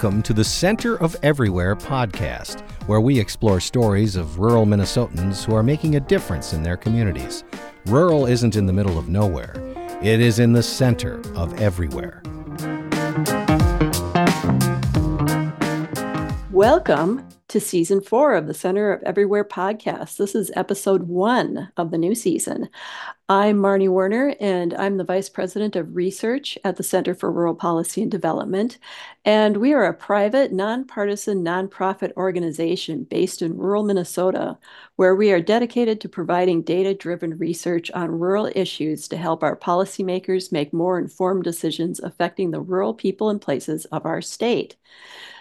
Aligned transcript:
Welcome 0.00 0.22
to 0.22 0.32
the 0.32 0.44
Center 0.44 0.94
of 1.00 1.16
Everywhere 1.24 1.74
podcast, 1.74 2.60
where 2.86 3.00
we 3.00 3.18
explore 3.18 3.58
stories 3.58 4.14
of 4.14 4.38
rural 4.38 4.64
Minnesotans 4.64 5.44
who 5.44 5.56
are 5.56 5.62
making 5.64 5.96
a 5.96 6.00
difference 6.00 6.52
in 6.52 6.62
their 6.62 6.76
communities. 6.76 7.42
Rural 7.84 8.24
isn't 8.24 8.54
in 8.54 8.64
the 8.64 8.72
middle 8.72 8.96
of 8.96 9.08
nowhere, 9.08 9.54
it 10.00 10.20
is 10.20 10.38
in 10.38 10.52
the 10.52 10.62
center 10.62 11.20
of 11.34 11.60
everywhere. 11.60 12.22
Welcome 16.52 17.27
to 17.48 17.58
season 17.60 18.02
four 18.02 18.34
of 18.34 18.46
the 18.46 18.52
Center 18.52 18.92
of 18.92 19.02
Everywhere 19.04 19.44
podcast. 19.44 20.18
This 20.18 20.34
is 20.34 20.50
episode 20.54 21.04
one 21.04 21.72
of 21.78 21.90
the 21.90 21.96
new 21.96 22.14
season. 22.14 22.68
I'm 23.30 23.56
Marnie 23.56 23.88
Werner, 23.88 24.34
and 24.38 24.74
I'm 24.74 24.98
the 24.98 25.04
Vice 25.04 25.30
President 25.30 25.74
of 25.74 25.96
Research 25.96 26.58
at 26.62 26.76
the 26.76 26.82
Center 26.82 27.14
for 27.14 27.32
Rural 27.32 27.54
Policy 27.54 28.02
and 28.02 28.10
Development. 28.10 28.76
And 29.24 29.56
we 29.56 29.72
are 29.72 29.86
a 29.86 29.94
private, 29.94 30.52
nonpartisan, 30.52 31.42
nonprofit 31.42 32.12
organization 32.18 33.04
based 33.04 33.40
in 33.40 33.56
rural 33.56 33.82
Minnesota, 33.82 34.58
where 34.96 35.16
we 35.16 35.32
are 35.32 35.40
dedicated 35.40 36.02
to 36.02 36.08
providing 36.08 36.60
data 36.60 36.92
driven 36.92 37.38
research 37.38 37.90
on 37.92 38.10
rural 38.10 38.50
issues 38.54 39.08
to 39.08 39.16
help 39.16 39.42
our 39.42 39.56
policymakers 39.56 40.52
make 40.52 40.74
more 40.74 40.98
informed 40.98 41.44
decisions 41.44 41.98
affecting 42.00 42.50
the 42.50 42.60
rural 42.60 42.92
people 42.92 43.30
and 43.30 43.40
places 43.40 43.86
of 43.86 44.04
our 44.04 44.20
state. 44.20 44.76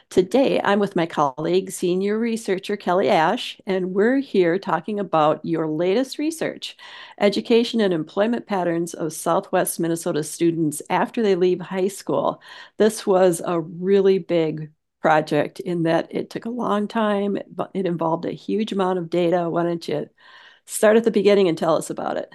Today, 0.09 0.61
I'm 0.63 0.79
with 0.79 0.95
my 0.95 1.05
colleague, 1.05 1.69
senior 1.69 2.17
researcher 2.17 2.77
Kelly 2.77 3.07
Asche, 3.07 3.59
and 3.65 3.93
we're 3.93 4.19
here 4.19 4.57
talking 4.57 4.99
about 5.01 5.43
your 5.43 5.67
latest 5.67 6.17
research 6.17 6.77
education 7.19 7.81
and 7.81 7.93
employment 7.93 8.47
patterns 8.47 8.93
of 8.93 9.11
Southwest 9.11 9.79
Minnesota 9.81 10.23
students 10.23 10.81
after 10.89 11.21
they 11.21 11.35
leave 11.35 11.59
high 11.59 11.89
school. 11.89 12.41
This 12.77 13.05
was 13.05 13.41
a 13.45 13.59
really 13.59 14.17
big 14.17 14.71
project 15.01 15.59
in 15.59 15.83
that 15.83 16.07
it 16.09 16.29
took 16.29 16.45
a 16.45 16.49
long 16.49 16.87
time, 16.87 17.37
but 17.53 17.69
it 17.73 17.85
involved 17.85 18.23
a 18.25 18.31
huge 18.31 18.71
amount 18.71 18.99
of 18.99 19.09
data. 19.09 19.49
Why 19.49 19.63
don't 19.63 19.85
you 19.87 20.09
start 20.65 20.95
at 20.97 21.03
the 21.03 21.11
beginning 21.11 21.49
and 21.49 21.57
tell 21.57 21.75
us 21.75 21.89
about 21.89 22.15
it? 22.17 22.31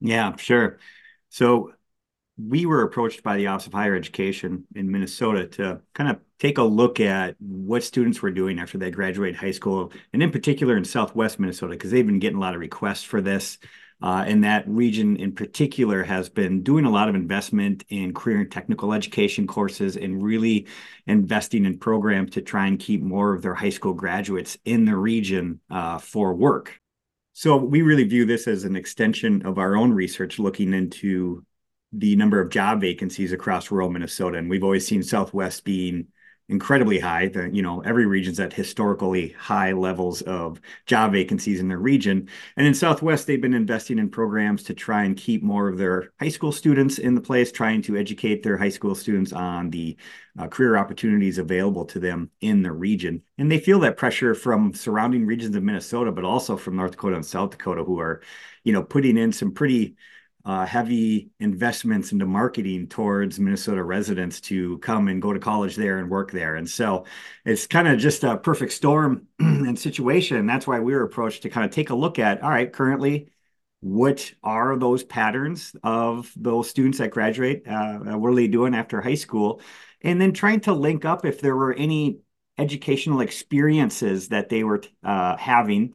Yeah, 0.00 0.36
sure. 0.36 0.78
So, 1.28 1.72
we 2.48 2.66
were 2.66 2.82
approached 2.82 3.22
by 3.22 3.36
the 3.36 3.48
Office 3.48 3.66
of 3.66 3.72
Higher 3.72 3.94
Education 3.94 4.64
in 4.74 4.90
Minnesota 4.90 5.46
to 5.48 5.80
kind 5.94 6.10
of 6.10 6.20
take 6.38 6.58
a 6.58 6.62
look 6.62 7.00
at 7.00 7.36
what 7.38 7.82
students 7.82 8.22
were 8.22 8.30
doing 8.30 8.58
after 8.58 8.78
they 8.78 8.90
graduate 8.90 9.36
high 9.36 9.50
school, 9.50 9.92
and 10.12 10.22
in 10.22 10.30
particular 10.30 10.76
in 10.76 10.84
Southwest 10.84 11.38
Minnesota, 11.38 11.72
because 11.72 11.90
they've 11.90 12.06
been 12.06 12.18
getting 12.18 12.38
a 12.38 12.40
lot 12.40 12.54
of 12.54 12.60
requests 12.60 13.04
for 13.04 13.20
this. 13.20 13.58
Uh, 14.02 14.24
and 14.26 14.44
that 14.44 14.66
region 14.66 15.16
in 15.16 15.30
particular 15.30 16.02
has 16.02 16.30
been 16.30 16.62
doing 16.62 16.86
a 16.86 16.90
lot 16.90 17.10
of 17.10 17.14
investment 17.14 17.84
in 17.90 18.14
career 18.14 18.40
and 18.40 18.50
technical 18.50 18.94
education 18.94 19.46
courses 19.46 19.94
and 19.94 20.22
really 20.22 20.66
investing 21.06 21.66
in 21.66 21.78
programs 21.78 22.30
to 22.30 22.40
try 22.40 22.66
and 22.66 22.80
keep 22.80 23.02
more 23.02 23.34
of 23.34 23.42
their 23.42 23.54
high 23.54 23.68
school 23.68 23.92
graduates 23.92 24.56
in 24.64 24.86
the 24.86 24.96
region 24.96 25.60
uh, 25.70 25.98
for 25.98 26.34
work. 26.34 26.80
So 27.34 27.56
we 27.56 27.82
really 27.82 28.04
view 28.04 28.24
this 28.24 28.48
as 28.48 28.64
an 28.64 28.74
extension 28.74 29.44
of 29.46 29.58
our 29.58 29.76
own 29.76 29.92
research 29.92 30.38
looking 30.38 30.72
into 30.72 31.44
the 31.92 32.16
number 32.16 32.40
of 32.40 32.50
job 32.50 32.80
vacancies 32.80 33.32
across 33.32 33.70
rural 33.70 33.90
Minnesota. 33.90 34.38
And 34.38 34.48
we've 34.48 34.64
always 34.64 34.86
seen 34.86 35.02
Southwest 35.02 35.64
being 35.64 36.06
incredibly 36.48 36.98
high. 36.98 37.28
The, 37.28 37.48
you 37.48 37.62
know, 37.62 37.80
every 37.80 38.06
region's 38.06 38.40
at 38.40 38.52
historically 38.52 39.28
high 39.30 39.72
levels 39.72 40.20
of 40.22 40.60
job 40.84 41.12
vacancies 41.12 41.60
in 41.60 41.68
their 41.68 41.78
region. 41.78 42.28
And 42.56 42.66
in 42.66 42.74
Southwest, 42.74 43.26
they've 43.26 43.40
been 43.40 43.54
investing 43.54 43.98
in 43.98 44.10
programs 44.10 44.64
to 44.64 44.74
try 44.74 45.04
and 45.04 45.16
keep 45.16 45.44
more 45.44 45.68
of 45.68 45.78
their 45.78 46.10
high 46.18 46.28
school 46.28 46.50
students 46.50 46.98
in 46.98 47.14
the 47.14 47.20
place, 47.20 47.52
trying 47.52 47.82
to 47.82 47.96
educate 47.96 48.42
their 48.42 48.56
high 48.56 48.68
school 48.68 48.96
students 48.96 49.32
on 49.32 49.70
the 49.70 49.96
uh, 50.38 50.48
career 50.48 50.76
opportunities 50.76 51.38
available 51.38 51.84
to 51.84 52.00
them 52.00 52.30
in 52.40 52.62
the 52.62 52.72
region. 52.72 53.22
And 53.38 53.50
they 53.50 53.60
feel 53.60 53.78
that 53.80 53.96
pressure 53.96 54.34
from 54.34 54.74
surrounding 54.74 55.26
regions 55.26 55.54
of 55.54 55.62
Minnesota, 55.62 56.10
but 56.10 56.24
also 56.24 56.56
from 56.56 56.76
North 56.76 56.92
Dakota 56.92 57.16
and 57.16 57.26
South 57.26 57.50
Dakota, 57.50 57.84
who 57.84 58.00
are, 58.00 58.22
you 58.64 58.72
know, 58.72 58.82
putting 58.82 59.16
in 59.16 59.32
some 59.32 59.52
pretty 59.52 59.96
uh, 60.44 60.64
heavy 60.64 61.30
investments 61.38 62.12
into 62.12 62.26
marketing 62.26 62.86
towards 62.88 63.38
Minnesota 63.38 63.82
residents 63.82 64.40
to 64.40 64.78
come 64.78 65.08
and 65.08 65.20
go 65.20 65.32
to 65.32 65.38
college 65.38 65.76
there 65.76 65.98
and 65.98 66.10
work 66.10 66.30
there. 66.30 66.56
And 66.56 66.68
so 66.68 67.04
it's 67.44 67.66
kind 67.66 67.88
of 67.88 67.98
just 67.98 68.24
a 68.24 68.38
perfect 68.38 68.72
storm 68.72 69.26
and 69.38 69.78
situation. 69.78 70.46
That's 70.46 70.66
why 70.66 70.80
we 70.80 70.94
were 70.94 71.02
approached 71.02 71.42
to 71.42 71.50
kind 71.50 71.66
of 71.66 71.72
take 71.72 71.90
a 71.90 71.94
look 71.94 72.18
at 72.18 72.42
all 72.42 72.50
right, 72.50 72.72
currently, 72.72 73.28
what 73.80 74.32
are 74.42 74.78
those 74.78 75.02
patterns 75.02 75.74
of 75.82 76.32
those 76.36 76.68
students 76.68 76.98
that 76.98 77.10
graduate? 77.10 77.66
Uh, 77.66 77.98
what 77.98 78.28
are 78.28 78.34
they 78.34 78.48
doing 78.48 78.74
after 78.74 79.00
high 79.00 79.14
school? 79.14 79.60
And 80.02 80.20
then 80.20 80.32
trying 80.32 80.60
to 80.60 80.72
link 80.72 81.04
up 81.04 81.24
if 81.24 81.40
there 81.40 81.56
were 81.56 81.72
any 81.72 82.20
educational 82.58 83.20
experiences 83.20 84.28
that 84.28 84.50
they 84.50 84.64
were 84.64 84.82
uh, 85.02 85.36
having 85.36 85.94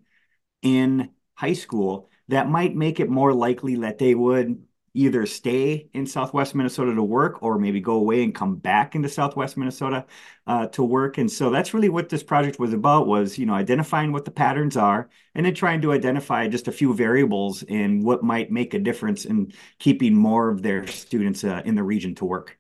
in 0.64 1.12
high 1.36 1.54
school 1.54 2.10
that 2.30 2.50
might 2.50 2.76
make 2.76 3.00
it 3.00 3.10
more 3.10 3.34
likely 3.34 3.76
that 3.78 3.98
they 3.98 4.16
would 4.16 4.64
either 4.94 5.26
stay 5.26 5.90
in 5.94 6.06
southwest 6.08 6.56
minnesota 6.56 6.96
to 6.96 7.04
work 7.04 7.44
or 7.44 7.60
maybe 7.60 7.82
go 7.82 7.96
away 7.96 8.24
and 8.24 8.34
come 8.34 8.56
back 8.56 8.96
into 8.96 9.10
southwest 9.10 9.58
minnesota 9.58 10.06
uh, 10.48 10.68
to 10.68 10.84
work. 10.84 11.18
And 11.18 11.30
so 11.32 11.50
that's 11.50 11.74
really 11.74 11.90
what 11.90 12.10
this 12.10 12.24
project 12.24 12.60
was 12.60 12.74
about 12.74 13.08
was 13.08 13.38
you 13.38 13.46
know 13.46 13.54
identifying 13.54 14.12
what 14.12 14.26
the 14.26 14.32
patterns 14.32 14.78
are 14.78 15.10
and 15.36 15.46
then 15.46 15.54
trying 15.54 15.82
to 15.82 15.92
identify 15.92 16.48
just 16.48 16.68
a 16.68 16.72
few 16.72 16.94
variables 16.94 17.64
in 17.64 18.04
what 18.04 18.24
might 18.24 18.52
make 18.52 18.74
a 18.74 18.80
difference 18.80 19.26
in 19.26 19.52
keeping 19.80 20.16
more 20.16 20.50
of 20.50 20.62
their 20.62 20.88
students 20.88 21.44
uh, 21.44 21.62
in 21.66 21.76
the 21.76 21.84
region 21.84 22.16
to 22.16 22.26
work. 22.26 22.58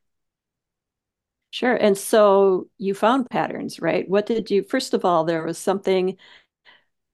Sure. 1.52 1.76
And 1.76 1.98
so 1.98 2.68
you 2.78 2.94
found 2.94 3.30
patterns 3.30 3.80
right? 3.80 4.08
What 4.10 4.26
did 4.26 4.52
you 4.52 4.64
first 4.64 4.94
of 4.94 5.06
all 5.06 5.24
there 5.24 5.44
was 5.44 5.58
something 5.58 6.18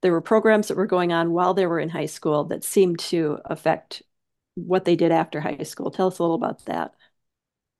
there 0.01 0.11
were 0.11 0.21
programs 0.21 0.67
that 0.67 0.77
were 0.77 0.87
going 0.87 1.13
on 1.13 1.31
while 1.31 1.53
they 1.53 1.65
were 1.65 1.79
in 1.79 1.89
high 1.89 2.05
school 2.05 2.45
that 2.45 2.63
seemed 2.63 2.99
to 2.99 3.39
affect 3.45 4.03
what 4.55 4.85
they 4.85 4.95
did 4.95 5.11
after 5.11 5.39
high 5.39 5.63
school. 5.63 5.91
Tell 5.91 6.07
us 6.07 6.19
a 6.19 6.23
little 6.23 6.35
about 6.35 6.65
that. 6.65 6.93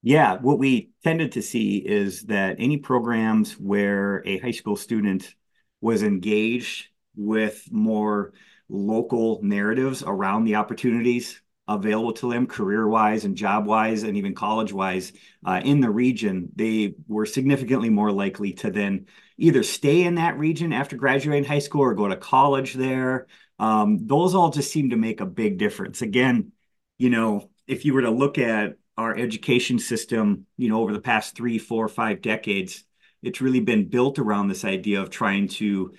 Yeah, 0.03 0.37
what 0.37 0.57
we 0.57 0.91
tended 1.03 1.33
to 1.33 1.41
see 1.41 1.77
is 1.77 2.23
that 2.23 2.55
any 2.57 2.77
programs 2.77 3.53
where 3.53 4.23
a 4.25 4.39
high 4.39 4.51
school 4.51 4.75
student 4.75 5.35
was 5.79 6.01
engaged 6.01 6.87
with 7.15 7.67
more 7.71 8.33
local 8.67 9.41
narratives 9.43 10.01
around 10.01 10.45
the 10.45 10.55
opportunities 10.55 11.41
available 11.75 12.13
to 12.13 12.31
them 12.31 12.47
career 12.47 12.87
wise 12.87 13.25
and 13.25 13.35
job 13.35 13.65
wise 13.65 14.03
and 14.03 14.17
even 14.17 14.33
college 14.33 14.73
wise 14.73 15.13
uh, 15.45 15.61
in 15.63 15.81
the 15.81 15.89
region, 15.89 16.49
they 16.55 16.95
were 17.07 17.25
significantly 17.25 17.89
more 17.89 18.11
likely 18.11 18.53
to 18.53 18.71
then 18.71 19.05
either 19.37 19.63
stay 19.63 20.03
in 20.03 20.15
that 20.15 20.37
region 20.37 20.73
after 20.73 20.95
graduating 20.95 21.43
high 21.43 21.59
school 21.59 21.81
or 21.81 21.93
go 21.93 22.07
to 22.07 22.15
college 22.15 22.73
there. 22.73 23.27
Um, 23.59 24.07
those 24.07 24.35
all 24.35 24.49
just 24.49 24.71
seem 24.71 24.91
to 24.91 24.97
make 24.97 25.21
a 25.21 25.25
big 25.25 25.57
difference. 25.57 26.01
Again, 26.01 26.51
you 26.97 27.09
know, 27.09 27.49
if 27.67 27.85
you 27.85 27.93
were 27.93 28.01
to 28.01 28.11
look 28.11 28.37
at 28.37 28.75
our 28.97 29.15
education 29.15 29.79
system, 29.79 30.45
you 30.57 30.69
know, 30.69 30.81
over 30.81 30.93
the 30.93 31.01
past 31.01 31.35
three, 31.35 31.57
four, 31.57 31.87
five 31.87 32.21
decades, 32.21 32.83
it's 33.23 33.41
really 33.41 33.59
been 33.59 33.89
built 33.89 34.19
around 34.19 34.47
this 34.47 34.65
idea 34.65 35.01
of 35.01 35.09
trying 35.09 35.47
to 35.47 35.93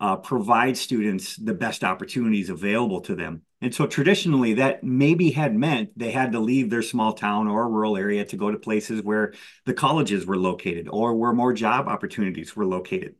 uh, 0.00 0.16
provide 0.16 0.76
students 0.76 1.36
the 1.36 1.54
best 1.54 1.84
opportunities 1.84 2.50
available 2.50 3.00
to 3.02 3.14
them. 3.14 3.42
And 3.60 3.74
so 3.74 3.86
traditionally, 3.86 4.54
that 4.54 4.84
maybe 4.84 5.32
had 5.32 5.54
meant 5.54 5.98
they 5.98 6.12
had 6.12 6.32
to 6.32 6.38
leave 6.40 6.70
their 6.70 6.82
small 6.82 7.12
town 7.12 7.48
or 7.48 7.68
rural 7.68 7.96
area 7.96 8.24
to 8.26 8.36
go 8.36 8.50
to 8.52 8.58
places 8.58 9.02
where 9.02 9.34
the 9.66 9.74
colleges 9.74 10.26
were 10.26 10.36
located 10.36 10.88
or 10.88 11.14
where 11.16 11.32
more 11.32 11.52
job 11.52 11.88
opportunities 11.88 12.54
were 12.54 12.66
located. 12.66 13.16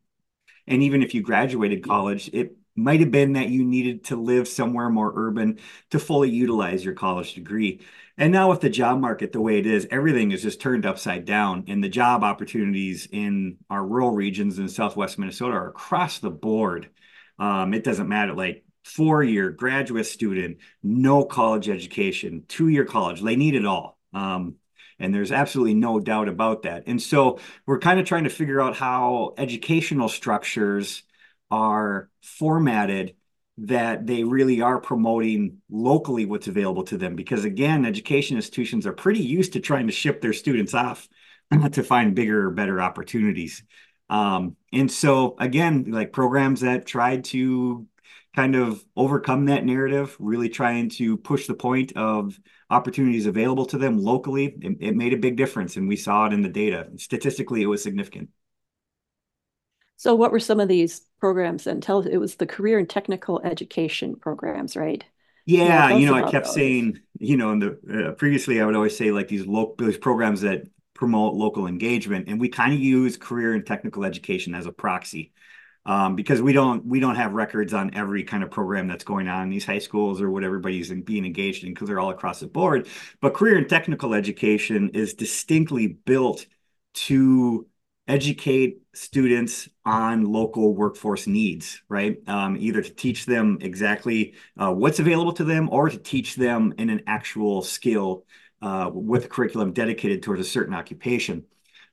And 0.67 0.83
even 0.83 1.03
if 1.03 1.15
you 1.15 1.23
graduated 1.23 1.83
college, 1.83 2.31
it 2.33 2.57
might 2.77 3.01
have 3.01 3.11
been 3.11 3.33
that 3.33 3.49
you 3.49 3.65
needed 3.65 4.05
to 4.05 4.17
live 4.17 4.47
somewhere 4.47 4.89
more 4.89 5.13
urban 5.17 5.59
to 5.91 5.99
fully 5.99 6.31
utilize 6.31 6.85
your 6.85 6.95
college 6.95 7.35
degree. 7.35 7.81
And 8.17 8.33
now, 8.33 8.51
with 8.51 8.61
the 8.61 8.71
job 8.71 9.01
market 9.01 9.33
the 9.33 9.41
way 9.41 9.59
it 9.59 9.67
is, 9.67 9.87
everything 9.91 10.31
is 10.31 10.43
just 10.43 10.61
turned 10.61 10.87
upside 10.87 11.25
down. 11.25 11.65
And 11.69 11.83
the 11.83 11.89
job 11.89 12.23
opportunities 12.23 13.09
in 13.11 13.59
our 13.71 13.85
rural 13.85 14.11
regions 14.13 14.59
in 14.59 14.69
Southwest 14.69 15.19
Minnesota 15.19 15.55
are 15.55 15.69
across 15.69 16.19
the 16.19 16.31
board. 16.31 16.91
Um, 17.39 17.75
it 17.75 17.85
doesn't 17.85 18.09
matter, 18.09 18.35
like 18.35 18.65
four 18.89 19.23
year 19.23 19.51
graduate 19.51 20.07
student, 20.07 20.59
no 20.83 21.25
college 21.25 21.69
education, 21.69 22.45
two 22.49 22.69
year 22.69 22.85
college, 22.85 23.21
they 23.21 23.37
need 23.37 23.55
it 23.55 23.67
all. 23.67 23.99
Um, 24.13 24.57
and 24.99 25.15
there's 25.15 25.31
absolutely 25.31 25.75
no 25.75 26.01
doubt 26.01 26.29
about 26.29 26.63
that. 26.63 26.85
And 26.87 27.01
so 27.01 27.39
we're 27.67 27.79
kind 27.79 28.01
of 28.01 28.07
trying 28.07 28.25
to 28.25 28.31
figure 28.31 28.61
out 28.61 28.77
how 28.77 29.35
educational 29.37 30.09
structures 30.09 31.05
are 31.51 32.11
formatted 32.23 33.15
that 33.59 34.07
they 34.07 34.25
really 34.25 34.61
are 34.61 34.81
promoting 34.81 35.59
locally 35.69 36.25
what's 36.25 36.49
available 36.49 36.85
to 36.85 36.97
them. 36.97 37.15
Because 37.15 37.45
again, 37.45 37.85
education 37.85 38.37
institutions 38.37 38.87
are 38.87 38.93
pretty 38.93 39.21
used 39.21 39.53
to 39.53 39.61
trying 39.61 39.87
to 39.87 39.93
ship 39.93 40.21
their 40.21 40.33
students 40.33 40.75
off 40.75 41.09
to 41.73 41.83
find 41.83 42.15
bigger, 42.15 42.47
or 42.47 42.51
better 42.51 42.81
opportunities. 42.81 43.63
Um, 44.11 44.57
and 44.73 44.91
so 44.91 45.37
again, 45.39 45.91
like 45.91 46.13
programs 46.13 46.63
that 46.63 46.87
tried 46.87 47.25
to 47.25 47.87
kind 48.39 48.55
of 48.55 48.85
overcome 48.95 49.47
that 49.47 49.65
narrative, 49.65 50.15
really 50.21 50.49
trying 50.49 50.89
to 50.89 51.17
push 51.17 51.49
the 51.49 51.55
point 51.55 51.93
of 51.97 52.39
opportunities 52.71 53.27
available 53.27 53.67
to 53.67 53.77
them 53.77 53.99
locally. 53.99 54.55
It, 54.61 54.77
it 54.79 54.97
made 54.97 55.13
a 55.13 55.17
big 55.17 55.37
difference, 55.37 55.77
and 55.77 55.89
we 55.89 55.97
saw 55.97 56.27
it 56.27 56.33
in 56.33 56.43
the 56.43 56.49
data. 56.49 56.87
Statistically, 56.99 57.63
it 57.63 57.67
was 57.67 57.83
significant. 57.83 58.29
So, 59.97 60.15
what 60.15 60.31
were 60.31 60.39
some 60.39 60.61
of 60.61 60.69
these 60.69 61.01
programs? 61.19 61.67
And 61.67 61.83
tell 61.83 61.99
it 61.99 62.19
was 62.19 62.37
the 62.37 62.47
career 62.47 62.79
and 62.79 62.89
technical 62.89 63.41
education 63.43 64.15
programs, 64.15 64.77
right? 64.77 65.05
Yeah, 65.45 65.97
you 65.97 66.07
know, 66.07 66.15
I 66.15 66.31
kept 66.31 66.47
those. 66.47 66.55
saying, 66.55 67.01
you 67.19 67.37
know, 67.37 67.51
in 67.51 67.59
the 67.59 68.11
uh, 68.11 68.13
previously, 68.13 68.61
I 68.61 68.67
would 68.67 68.77
always 68.77 68.97
say 68.97 69.11
like 69.11 69.27
these 69.27 69.47
local 69.47 69.85
these 69.85 69.99
programs 69.99 70.43
that 70.43 70.63
promote 70.95 71.35
local 71.35 71.67
engagement, 71.67 72.29
and 72.29 72.41
we 72.41 72.49
kind 72.49 72.73
of 72.73 72.79
use 72.79 73.17
career 73.17 73.55
and 73.55 73.67
technical 73.67 74.05
education 74.05 74.55
as 74.55 74.67
a 74.67 74.71
proxy 74.71 75.33
um, 75.89 76.15
because 76.15 76.43
we 76.43 76.53
don't 76.53 76.85
we 76.85 77.01
don't 77.01 77.17
have 77.17 77.33
records 77.33 77.73
on 77.73 77.95
every 77.95 78.23
kind 78.23 78.43
of 78.45 78.51
program 78.51 78.87
that's 78.87 79.05
going 79.05 79.27
on 79.27 79.45
in 79.45 79.49
these 79.49 79.65
high 79.65 79.79
schools 79.79 80.21
or 80.21 80.31
what 80.31 80.45
everybody's 80.45 80.93
being 80.93 81.25
engaged 81.25 81.65
in 81.65 81.73
because 81.73 81.89
they're 81.89 81.99
all 81.99 82.11
across 82.11 82.41
the 82.41 82.47
board. 82.47 82.87
But 83.23 83.33
career 83.33 83.57
and 83.57 83.69
technical 83.69 84.13
education 84.13 84.91
is 84.91 85.15
distinctly 85.15 85.87
built 85.87 86.47
to 86.95 87.67
educate 88.07 88.83
students 88.95 89.69
on 89.87 90.25
local 90.25 90.75
workforce 90.75 91.27
needs, 91.27 91.81
right? 91.89 92.19
Um, 92.29 92.59
either 92.59 92.83
to 92.83 92.91
teach 92.91 93.25
them 93.25 93.59
exactly 93.63 94.35
uh, 94.59 94.73
what's 94.73 94.99
available 94.99 95.33
to 95.35 95.45
them 95.45 95.71
or 95.73 95.89
to 95.89 95.99
teach 95.99 96.37
them 96.37 96.75
in 96.77 96.91
an 96.91 97.03
actual 97.07 97.63
skill 97.63 98.25
uh, 98.61 98.91
with 98.93 99.25
a 99.25 99.29
curriculum 99.29 99.73
dedicated 99.73 100.23
towards 100.23 100.41
a 100.41 100.45
certain 100.45 100.75
occupation. 100.75 101.45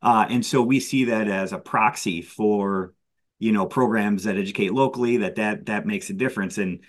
Uh, 0.01 0.25
and 0.29 0.45
so 0.45 0.61
we 0.61 0.81
see 0.81 1.05
that 1.05 1.29
as 1.29 1.53
a 1.53 1.57
proxy 1.57 2.21
for 2.21 2.93
you 3.39 3.51
know 3.51 3.65
programs 3.65 4.23
that 4.23 4.37
educate 4.37 4.73
locally 4.73 5.17
that 5.17 5.35
that 5.35 5.65
that 5.65 5.85
makes 5.85 6.09
a 6.09 6.13
difference 6.13 6.57
and 6.57 6.79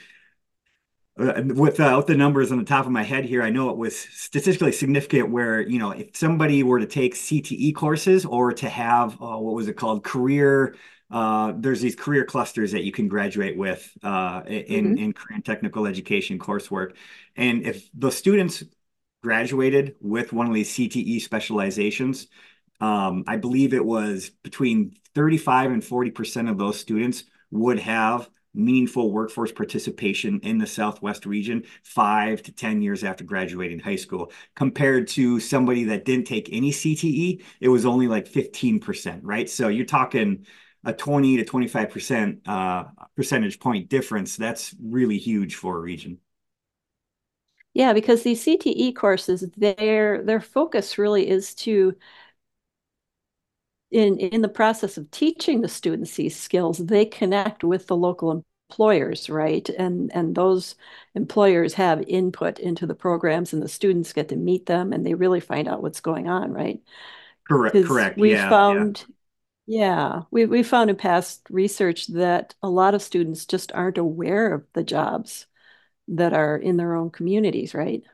uh, 1.19 1.43
without 1.55 2.07
the 2.07 2.15
numbers 2.15 2.53
on 2.53 2.59
the 2.59 2.65
top 2.65 2.85
of 2.85 2.93
my 2.93 3.03
head 3.03 3.25
here, 3.25 3.43
I 3.43 3.49
know 3.49 3.71
it 3.71 3.77
was 3.79 3.99
statistically 3.99 4.71
significant 4.71 5.31
where, 5.31 5.63
you 5.63 5.79
know, 5.79 5.93
if 5.93 6.15
somebody 6.15 6.63
were 6.63 6.79
to 6.79 6.87
take 6.87 7.15
CTE 7.15 7.75
courses 7.75 8.27
or 8.27 8.53
to 8.53 8.69
have, 8.69 9.15
uh, 9.15 9.39
what 9.39 9.55
was 9.55 9.67
it 9.67 9.79
called, 9.79 10.05
career, 10.05 10.75
uh, 11.11 11.55
there's 11.57 11.81
these 11.81 11.97
career 11.97 12.27
clusters 12.27 12.73
that 12.73 12.85
you 12.85 12.93
can 12.93 13.09
graduate 13.09 13.57
with 13.57 13.91
uh, 14.03 14.43
in, 14.47 14.85
mm-hmm. 14.85 14.99
in 14.99 15.13
career 15.15 15.37
and 15.37 15.45
technical 15.45 15.87
education 15.87 16.39
coursework. 16.39 16.97
And 17.35 17.63
if 17.63 17.89
the 17.95 18.11
students 18.11 18.63
graduated 19.23 19.97
with 20.01 20.35
one 20.35 20.47
of 20.47 20.55
these 20.55 20.71
CTE 20.71 21.23
specializations, 21.23 22.27
um, 22.81 23.25
I 23.27 23.37
believe 23.37 23.75
it 23.75 23.85
was 23.85 24.31
between 24.43 24.95
35 25.15 25.71
and 25.73 25.83
40% 25.85 26.51
of 26.51 26.59
those 26.59 26.79
students 26.79 27.25
would 27.51 27.79
have 27.79 28.29
meaningful 28.55 29.13
workforce 29.13 29.53
participation 29.53 30.41
in 30.43 30.57
the 30.59 30.67
Southwest 30.67 31.27
region 31.27 31.65
five 31.83 32.43
to 32.43 32.53
10 32.53 32.81
years 32.81 33.05
after 33.05 33.23
graduating 33.25 33.79
high 33.79 33.97
school. 33.97 34.33
Compared 34.55 35.09
to 35.09 35.39
somebody 35.41 35.85
that 35.85 36.05
didn't 36.05 36.27
take 36.27 36.49
any 36.53 36.73
CTE, 36.73 37.43
it 37.61 37.69
was 37.69 37.85
only 37.85 38.09
like 38.09 38.27
15%, 38.27 39.21
right? 39.25 39.49
So 39.49 39.69
you're 39.69 39.85
talking 39.85 40.47
a 40.85 40.93
20 40.93 41.37
to 41.37 41.45
25% 41.45 42.41
uh, 42.47 42.85
percentage 43.15 43.61
point 43.61 43.89
difference. 43.89 44.37
That's 44.37 44.75
really 44.81 45.19
huge 45.19 45.57
for 45.57 45.77
a 45.77 45.81
region. 45.81 46.19
Yeah, 47.75 47.93
because 47.93 48.23
these 48.23 48.43
CTE 48.43 48.93
courses, 48.93 49.45
their 49.57 50.23
their 50.23 50.41
focus 50.41 50.97
really 50.99 51.29
is 51.29 51.55
to 51.57 51.95
in 53.91 54.19
in 54.19 54.43
the 54.43 54.49
process 54.49 54.99
of 54.99 55.11
teaching 55.11 55.61
the 55.61 55.69
students 55.69 56.15
these 56.17 56.37
skills, 56.39 56.79
they 56.79 57.05
connect 57.05 57.65
with 57.65 57.87
the 57.87 57.97
local 57.97 58.43
employers, 58.71 59.31
right? 59.31 59.69
And 59.71 60.11
and 60.15 60.35
those 60.35 60.75
employers 61.15 61.75
have 61.75 62.03
input 62.03 62.59
into 62.59 62.87
the 62.87 62.95
programs, 62.95 63.53
and 63.53 63.63
the 63.63 63.69
students 63.69 64.13
get 64.13 64.29
to 64.31 64.37
meet 64.37 64.67
them, 64.67 64.93
and 64.93 65.07
they 65.07 65.15
really 65.15 65.41
find 65.41 65.69
out 65.69 65.83
what's 65.83 66.01
going 66.01 66.29
on, 66.29 66.53
right? 66.53 66.81
Correct. 67.49 67.87
Correct. 67.87 68.19
We 68.19 68.33
yeah, 68.33 68.49
found. 68.49 69.05
Yeah. 69.09 69.13
Yeah, 69.69 70.23
we 70.31 70.47
we 70.47 70.63
found 70.63 70.91
in 70.91 70.97
past 70.97 71.45
research 71.51 72.07
that 72.09 72.55
a 72.63 72.69
lot 72.71 72.95
of 72.95 73.03
students 73.03 73.47
just 73.47 73.73
aren't 73.73 73.99
aware 73.99 74.55
of 74.55 74.65
the 74.75 74.85
jobs 74.85 75.47
that 76.07 76.33
are 76.33 76.57
in 76.57 76.77
their 76.77 76.95
own 76.95 77.11
communities, 77.11 77.75
right? 77.75 78.05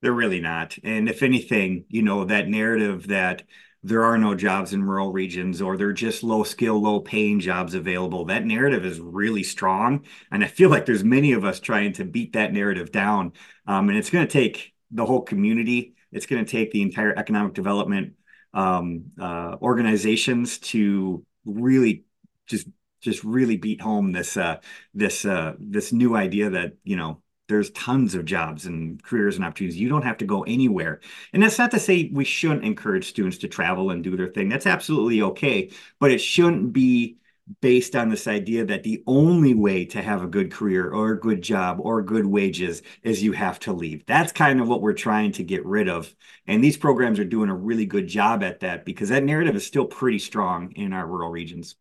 They're 0.00 0.12
really 0.12 0.40
not. 0.40 0.78
And 0.82 1.08
if 1.08 1.22
anything, 1.22 1.84
you 1.88 2.02
know, 2.02 2.24
that 2.24 2.48
narrative 2.48 3.08
that 3.08 3.42
there 3.82 4.04
are 4.04 4.18
no 4.18 4.34
jobs 4.34 4.72
in 4.72 4.82
rural 4.82 5.12
regions 5.12 5.62
or 5.62 5.76
they're 5.76 5.92
just 5.92 6.22
low 6.22 6.42
skill, 6.42 6.80
low 6.80 7.00
paying 7.00 7.40
jobs 7.40 7.74
available. 7.74 8.24
That 8.24 8.44
narrative 8.44 8.84
is 8.84 9.00
really 9.00 9.42
strong. 9.42 10.04
And 10.30 10.42
I 10.42 10.48
feel 10.48 10.68
like 10.68 10.84
there's 10.84 11.04
many 11.04 11.32
of 11.32 11.44
us 11.44 11.60
trying 11.60 11.92
to 11.94 12.04
beat 12.04 12.32
that 12.32 12.52
narrative 12.52 12.90
down. 12.90 13.32
Um, 13.66 13.88
and 13.88 13.96
it's 13.96 14.10
going 14.10 14.26
to 14.26 14.32
take 14.32 14.74
the 14.90 15.06
whole 15.06 15.22
community, 15.22 15.94
it's 16.10 16.26
going 16.26 16.44
to 16.44 16.50
take 16.50 16.72
the 16.72 16.82
entire 16.82 17.16
economic 17.16 17.54
development 17.54 18.14
um, 18.54 19.12
uh, 19.20 19.56
organizations 19.60 20.58
to 20.58 21.24
really 21.44 22.04
just 22.46 22.66
just 23.00 23.22
really 23.22 23.56
beat 23.56 23.80
home 23.80 24.12
this 24.12 24.36
uh, 24.36 24.56
this 24.94 25.24
uh, 25.24 25.54
this 25.58 25.92
new 25.92 26.16
idea 26.16 26.50
that 26.50 26.72
you 26.82 26.96
know 26.96 27.22
there's 27.48 27.70
tons 27.70 28.14
of 28.14 28.24
jobs 28.24 28.66
and 28.66 29.02
careers 29.02 29.36
and 29.36 29.44
opportunities. 29.44 29.80
You 29.80 29.88
don't 29.88 30.02
have 30.02 30.18
to 30.18 30.26
go 30.26 30.42
anywhere. 30.42 31.00
And 31.32 31.42
that's 31.42 31.58
not 31.58 31.70
to 31.72 31.80
say 31.80 32.10
we 32.12 32.24
shouldn't 32.24 32.64
encourage 32.64 33.08
students 33.08 33.38
to 33.38 33.48
travel 33.48 33.90
and 33.90 34.04
do 34.04 34.16
their 34.16 34.28
thing. 34.28 34.48
That's 34.48 34.66
absolutely 34.66 35.22
okay. 35.22 35.70
But 35.98 36.10
it 36.10 36.18
shouldn't 36.18 36.72
be 36.72 37.16
based 37.60 37.96
on 37.96 38.10
this 38.10 38.26
idea 38.26 38.66
that 38.66 38.82
the 38.82 39.02
only 39.06 39.54
way 39.54 39.86
to 39.86 40.02
have 40.02 40.22
a 40.22 40.26
good 40.26 40.52
career 40.52 40.90
or 40.90 41.12
a 41.12 41.20
good 41.20 41.40
job 41.40 41.78
or 41.80 42.02
good 42.02 42.26
wages 42.26 42.82
is 43.02 43.22
you 43.22 43.32
have 43.32 43.58
to 43.58 43.72
leave. 43.72 44.04
That's 44.04 44.32
kind 44.32 44.60
of 44.60 44.68
what 44.68 44.82
we're 44.82 44.92
trying 44.92 45.32
to 45.32 45.42
get 45.42 45.64
rid 45.64 45.88
of. 45.88 46.14
And 46.46 46.62
these 46.62 46.76
programs 46.76 47.18
are 47.18 47.24
doing 47.24 47.48
a 47.48 47.56
really 47.56 47.86
good 47.86 48.06
job 48.06 48.42
at 48.42 48.60
that 48.60 48.84
because 48.84 49.08
that 49.08 49.24
narrative 49.24 49.56
is 49.56 49.66
still 49.66 49.86
pretty 49.86 50.18
strong 50.18 50.72
in 50.72 50.92
our 50.92 51.06
rural 51.06 51.30
regions. 51.30 51.76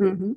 Mm-hmm. 0.00 0.32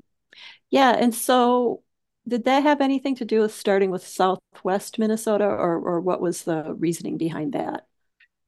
Yeah. 0.70 0.92
And 0.92 1.16
so 1.16 1.82
did 2.28 2.46
that 2.46 2.64
have 2.64 2.82
anything 2.82 3.16
to 3.16 3.26
do 3.26 3.42
with 3.42 3.54
starting 3.54 3.92
with 3.92 4.08
Southwest 4.08 5.00
Minnesota, 5.00 5.46
or 5.46 5.78
or 5.80 6.02
what 6.02 6.22
was 6.22 6.44
the 6.44 6.74
reasoning 6.76 7.18
behind 7.18 7.54
that? 7.54 7.89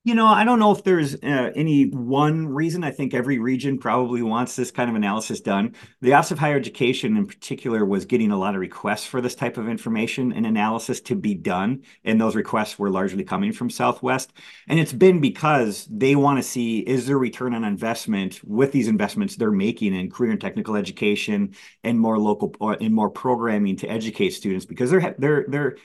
You 0.03 0.15
know, 0.15 0.25
I 0.25 0.45
don't 0.45 0.57
know 0.57 0.71
if 0.71 0.83
there's 0.83 1.13
uh, 1.13 1.51
any 1.56 1.83
one 1.83 2.48
reason. 2.48 2.83
I 2.83 2.89
think 2.89 3.13
every 3.13 3.38
region 3.38 3.77
probably 3.77 4.24
wants 4.24 4.56
this 4.56 4.71
kind 4.71 4.89
of 4.89 4.95
analysis 4.95 5.42
done. 5.42 5.75
The 6.01 6.13
Office 6.13 6.31
of 6.31 6.39
Higher 6.39 6.56
Education, 6.56 7.18
in 7.18 7.28
particular, 7.28 7.85
was 7.85 8.06
getting 8.06 8.31
a 8.31 8.37
lot 8.37 8.56
of 8.56 8.61
requests 8.61 9.06
for 9.06 9.21
this 9.21 9.35
type 9.35 9.57
of 9.57 9.69
information 9.69 10.33
and 10.33 10.47
analysis 10.47 11.02
to 11.02 11.16
be 11.16 11.35
done. 11.35 11.83
And 12.04 12.19
those 12.19 12.35
requests 12.35 12.80
were 12.80 12.90
largely 12.90 13.23
coming 13.23 13.54
from 13.54 13.69
Southwest. 13.69 14.33
And 14.68 14.80
it's 14.80 14.92
been 14.92 15.21
because 15.21 15.87
they 15.92 16.16
want 16.16 16.40
to 16.40 16.44
see 16.44 16.80
is 16.80 17.06
there 17.06 17.19
return 17.19 17.54
on 17.54 17.64
investment 17.64 18.42
with 18.44 18.71
these 18.71 18.87
investments 18.87 19.35
they're 19.35 19.52
making 19.52 19.94
in 19.94 20.09
career 20.09 20.31
and 20.31 20.42
technical 20.42 20.75
education 20.75 21.54
and 21.83 21.99
more 21.99 22.18
local 22.18 22.56
and 22.59 22.95
more 22.95 23.11
programming 23.11 23.75
to 23.78 23.87
educate 23.87 24.31
students 24.31 24.66
because 24.66 24.90
they're 24.90 25.14
they're 25.19 25.45
they're 25.47 25.75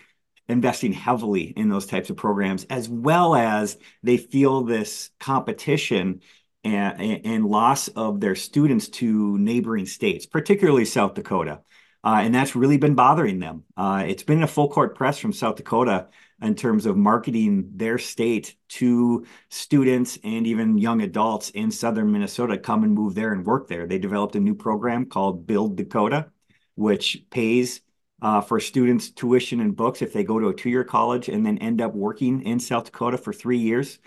investing 0.48 0.92
heavily 0.92 1.44
in 1.44 1.68
those 1.68 1.86
types 1.86 2.10
of 2.10 2.16
programs, 2.16 2.64
as 2.64 2.88
well 2.88 3.34
as 3.34 3.78
they 4.02 4.16
feel 4.16 4.62
this 4.62 5.10
competition 5.18 6.20
and, 6.64 7.24
and 7.24 7.46
loss 7.46 7.88
of 7.88 8.20
their 8.20 8.34
students 8.34 8.88
to 8.88 9.38
neighboring 9.38 9.86
states, 9.86 10.26
particularly 10.26 10.84
South 10.84 11.14
Dakota. 11.14 11.60
Uh, 12.04 12.20
and 12.22 12.34
that's 12.34 12.54
really 12.54 12.76
been 12.76 12.94
bothering 12.94 13.40
them. 13.40 13.64
Uh, 13.76 14.04
it's 14.06 14.22
been 14.22 14.42
a 14.42 14.46
full 14.46 14.68
court 14.68 14.94
press 14.94 15.18
from 15.18 15.32
South 15.32 15.56
Dakota 15.56 16.08
in 16.40 16.54
terms 16.54 16.86
of 16.86 16.96
marketing 16.96 17.70
their 17.74 17.98
state 17.98 18.54
to 18.68 19.26
students 19.48 20.18
and 20.22 20.46
even 20.46 20.78
young 20.78 21.02
adults 21.02 21.50
in 21.50 21.70
southern 21.70 22.12
Minnesota 22.12 22.58
come 22.58 22.84
and 22.84 22.92
move 22.92 23.14
there 23.14 23.32
and 23.32 23.44
work 23.44 23.68
there. 23.68 23.86
They 23.86 23.98
developed 23.98 24.36
a 24.36 24.40
new 24.40 24.54
program 24.54 25.06
called 25.06 25.46
Build 25.46 25.76
Dakota, 25.76 26.30
which 26.74 27.24
pays 27.30 27.80
uh, 28.22 28.40
for 28.40 28.60
students' 28.60 29.10
tuition 29.10 29.60
and 29.60 29.76
books 29.76 30.02
if 30.02 30.12
they 30.12 30.24
go 30.24 30.38
to 30.38 30.48
a 30.48 30.54
two-year 30.54 30.84
college 30.84 31.28
and 31.28 31.44
then 31.44 31.58
end 31.58 31.80
up 31.80 31.94
working 31.94 32.42
in 32.42 32.58
South 32.58 32.84
Dakota 32.84 33.18
for 33.18 33.32
three 33.32 33.58
years. 33.58 33.98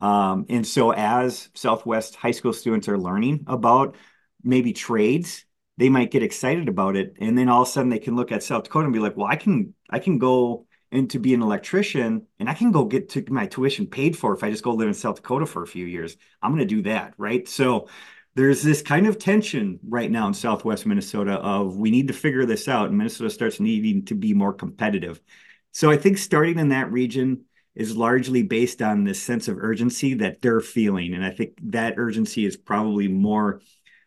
Um, 0.00 0.46
and 0.48 0.66
so 0.66 0.92
as 0.92 1.50
Southwest 1.54 2.14
high 2.14 2.30
school 2.30 2.52
students 2.52 2.88
are 2.88 2.98
learning 2.98 3.44
about 3.46 3.96
maybe 4.42 4.72
trades, 4.72 5.44
they 5.76 5.88
might 5.88 6.10
get 6.10 6.22
excited 6.22 6.68
about 6.68 6.96
it. 6.96 7.14
And 7.20 7.36
then 7.36 7.48
all 7.48 7.62
of 7.62 7.68
a 7.68 7.70
sudden 7.70 7.90
they 7.90 7.98
can 7.98 8.16
look 8.16 8.32
at 8.32 8.42
South 8.42 8.64
Dakota 8.64 8.84
and 8.84 8.92
be 8.92 9.00
like, 9.00 9.16
well, 9.16 9.26
I 9.26 9.36
can, 9.36 9.74
I 9.90 9.98
can 9.98 10.18
go 10.18 10.66
into 10.90 11.20
be 11.20 11.34
an 11.34 11.42
electrician 11.42 12.26
and 12.38 12.48
I 12.48 12.54
can 12.54 12.72
go 12.72 12.84
get 12.84 13.10
to 13.10 13.24
my 13.28 13.46
tuition 13.46 13.86
paid 13.86 14.16
for 14.16 14.34
if 14.34 14.42
I 14.42 14.50
just 14.50 14.64
go 14.64 14.72
live 14.72 14.88
in 14.88 14.94
South 14.94 15.16
Dakota 15.16 15.44
for 15.44 15.62
a 15.62 15.66
few 15.66 15.84
years. 15.84 16.16
I'm 16.40 16.52
going 16.52 16.66
to 16.66 16.74
do 16.74 16.82
that. 16.82 17.14
Right. 17.18 17.46
So 17.46 17.88
there's 18.38 18.62
this 18.62 18.82
kind 18.82 19.08
of 19.08 19.18
tension 19.18 19.80
right 19.88 20.12
now 20.12 20.28
in 20.28 20.32
southwest 20.32 20.86
Minnesota 20.86 21.32
of 21.32 21.76
we 21.76 21.90
need 21.90 22.06
to 22.06 22.14
figure 22.14 22.46
this 22.46 22.68
out, 22.68 22.88
and 22.88 22.96
Minnesota 22.96 23.30
starts 23.30 23.58
needing 23.58 24.04
to 24.04 24.14
be 24.14 24.32
more 24.32 24.52
competitive. 24.52 25.20
So 25.72 25.90
I 25.90 25.96
think 25.96 26.18
starting 26.18 26.56
in 26.60 26.68
that 26.68 26.92
region 26.92 27.46
is 27.74 27.96
largely 27.96 28.44
based 28.44 28.80
on 28.80 29.02
this 29.02 29.20
sense 29.20 29.48
of 29.48 29.58
urgency 29.58 30.14
that 30.14 30.40
they're 30.40 30.60
feeling, 30.60 31.14
and 31.14 31.24
I 31.24 31.30
think 31.30 31.58
that 31.64 31.94
urgency 31.96 32.46
is 32.46 32.56
probably 32.56 33.08
more 33.08 33.60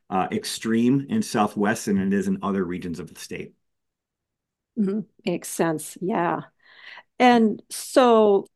uh, 0.09 0.29
extreme 0.31 1.07
in 1.09 1.21
Southwest 1.21 1.87
than 1.87 1.97
it 1.97 2.13
is 2.13 2.29
in 2.29 2.39
other 2.41 2.63
regions 2.63 3.01
of 3.01 3.13
the 3.13 3.19
state. 3.19 3.51
Mm-hmm. 4.79 5.01
Makes 5.25 5.49
sense. 5.49 5.97
Yeah. 5.99 6.43
And 7.19 7.61
so 7.69 8.47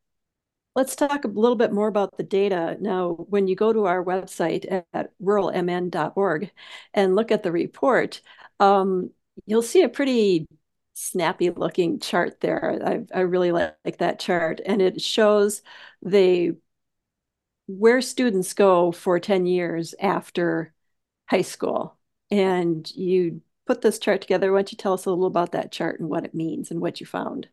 let's 0.76 0.96
talk 0.96 1.24
a 1.24 1.30
little 1.30 1.56
bit 1.56 1.72
more 1.72 1.88
about 1.88 2.18
the 2.18 2.24
data. 2.24 2.78
Now, 2.80 3.14
when 3.30 3.48
you 3.48 3.56
go 3.56 3.72
to 3.74 3.86
our 3.86 4.04
website 4.04 4.84
at, 4.94 5.12
ruralmn.org 5.22 6.52
and 6.94 7.16
look 7.16 7.32
at 7.32 7.44
the 7.44 7.52
report, 7.52 8.22
um, 8.60 9.12
you'll 9.46 9.62
see 9.62 9.84
a 9.84 9.90
pretty 9.90 10.48
snappy 10.94 11.50
looking 11.50 12.00
chart 12.00 12.40
there. 12.42 12.82
I, 13.14 13.18
I 13.18 13.22
really 13.22 13.52
like, 13.52 13.76
like 13.86 13.98
that 14.00 14.20
chart. 14.20 14.60
And 14.66 14.82
it 14.82 15.02
shows 15.02 15.62
the 16.02 16.56
where 17.68 18.02
students 18.02 18.54
go 18.54 18.92
for 18.92 19.20
10 19.20 19.46
years 19.46 19.96
after 20.00 20.74
high 21.30 21.42
school. 21.42 21.98
And 22.32 22.90
you 22.96 23.42
put 23.66 23.82
this 23.82 24.00
chart 24.00 24.22
together. 24.22 24.52
Why 24.52 24.60
don't 24.60 24.72
you 24.72 24.78
tell 24.78 24.94
us 24.94 25.06
a 25.06 25.10
little 25.10 25.26
about 25.26 25.52
that 25.54 25.72
chart 25.72 26.00
and 26.00 26.10
what 26.10 26.26
it 26.26 26.36
means 26.36 26.72
and 26.72 26.82
what 26.82 27.00
you 27.00 27.06
found? 27.06 27.50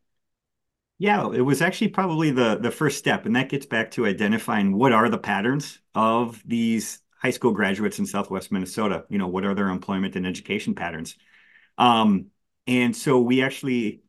Yeah, 1.03 1.33
it 1.33 1.41
was 1.41 1.61
actually 1.63 1.89
probably 1.89 2.31
the 2.31 2.57
the 2.59 2.71
first 2.71 2.97
step, 2.97 3.27
and 3.27 3.35
that 3.35 3.49
gets 3.49 3.67
back 3.67 3.91
to 3.93 4.07
identifying 4.07 4.73
what 4.73 4.93
are 4.93 5.09
the 5.09 5.19
patterns 5.19 5.81
of 5.97 6.41
these 6.47 7.01
high 7.21 7.31
school 7.31 7.51
graduates 7.53 7.99
in 7.99 8.07
Southwest 8.07 8.53
Minnesota. 8.53 9.05
You 9.09 9.19
know, 9.19 9.27
what 9.27 9.45
are 9.45 9.53
their 9.53 9.69
employment 9.69 10.15
and 10.15 10.25
education 10.25 10.77
patterns? 10.77 11.17
Um, 11.79 12.29
and 12.69 12.97
so 12.97 13.21
we 13.21 13.43
actually 13.43 14.03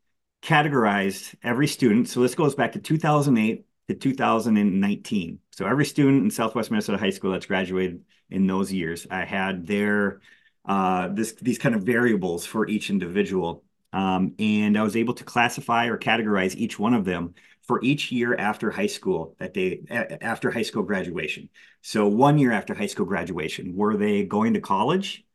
categorized 0.43 1.35
every 1.43 1.67
student. 1.67 2.09
So 2.09 2.21
this 2.21 2.35
goes 2.35 2.55
back 2.55 2.73
to 2.73 2.79
2008 2.79 3.65
to 3.87 3.95
2019. 3.95 5.39
So 5.51 5.65
every 5.65 5.85
student 5.85 6.23
in 6.23 6.31
Southwest 6.31 6.71
Minnesota 6.71 6.99
High 6.99 7.09
School 7.11 7.31
that's 7.31 7.47
graduated 7.47 8.03
in 8.29 8.47
those 8.47 8.71
years, 8.71 9.07
I 9.09 9.25
had 9.25 9.65
their 9.67 10.21
uh, 10.65 11.09
this 11.09 11.33
these 11.33 11.57
kind 11.57 11.75
of 11.75 11.83
variables 11.83 12.45
for 12.45 12.67
each 12.67 12.91
individual. 12.91 13.62
Um, 13.93 14.33
and 14.39 14.77
I 14.77 14.83
was 14.83 14.95
able 14.95 15.13
to 15.15 15.23
classify 15.23 15.85
or 15.87 15.97
categorize 15.97 16.55
each 16.55 16.79
one 16.79 16.93
of 16.93 17.05
them 17.05 17.35
for 17.67 17.81
each 17.83 18.11
year 18.11 18.35
after 18.35 18.71
high 18.71 18.87
school 18.87 19.35
that 19.39 19.53
they 19.53 19.83
after 20.21 20.51
high 20.51 20.63
school 20.63 20.83
graduation. 20.83 21.49
So 21.81 22.07
one 22.07 22.37
year 22.37 22.51
after 22.51 22.73
high 22.73 22.87
school 22.87 23.05
graduation, 23.05 23.75
were 23.75 23.95
they 23.95 24.23
going 24.25 24.55
to 24.55 24.61
college? 24.61 25.25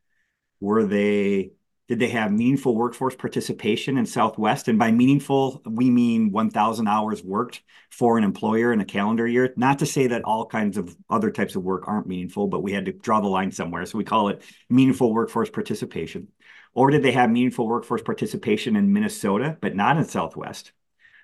Were 0.60 0.84
they 0.84 1.52
did 1.88 2.00
they 2.00 2.08
have 2.08 2.30
meaningful 2.30 2.74
workforce 2.74 3.16
participation 3.16 3.96
in 3.96 4.04
Southwest? 4.04 4.68
And 4.68 4.78
by 4.78 4.90
meaningful, 4.90 5.62
we 5.64 5.88
mean 5.88 6.30
1,000 6.30 6.86
hours 6.86 7.24
worked 7.24 7.62
for 7.90 8.18
an 8.18 8.24
employer 8.24 8.74
in 8.74 8.80
a 8.80 8.84
calendar 8.84 9.26
year. 9.26 9.54
Not 9.56 9.78
to 9.78 9.86
say 9.86 10.08
that 10.08 10.22
all 10.24 10.44
kinds 10.44 10.76
of 10.76 10.94
other 11.08 11.30
types 11.30 11.56
of 11.56 11.62
work 11.62 11.88
aren't 11.88 12.06
meaningful, 12.06 12.46
but 12.46 12.62
we 12.62 12.72
had 12.72 12.84
to 12.86 12.92
draw 12.92 13.20
the 13.20 13.28
line 13.28 13.50
somewhere. 13.52 13.86
So 13.86 13.96
we 13.96 14.04
call 14.04 14.28
it 14.28 14.42
meaningful 14.68 15.14
workforce 15.14 15.48
participation. 15.48 16.28
Or 16.74 16.90
did 16.90 17.02
they 17.02 17.12
have 17.12 17.30
meaningful 17.30 17.66
workforce 17.66 18.02
participation 18.02 18.76
in 18.76 18.92
Minnesota, 18.92 19.56
but 19.60 19.74
not 19.74 19.96
in 19.96 20.04
Southwest? 20.04 20.72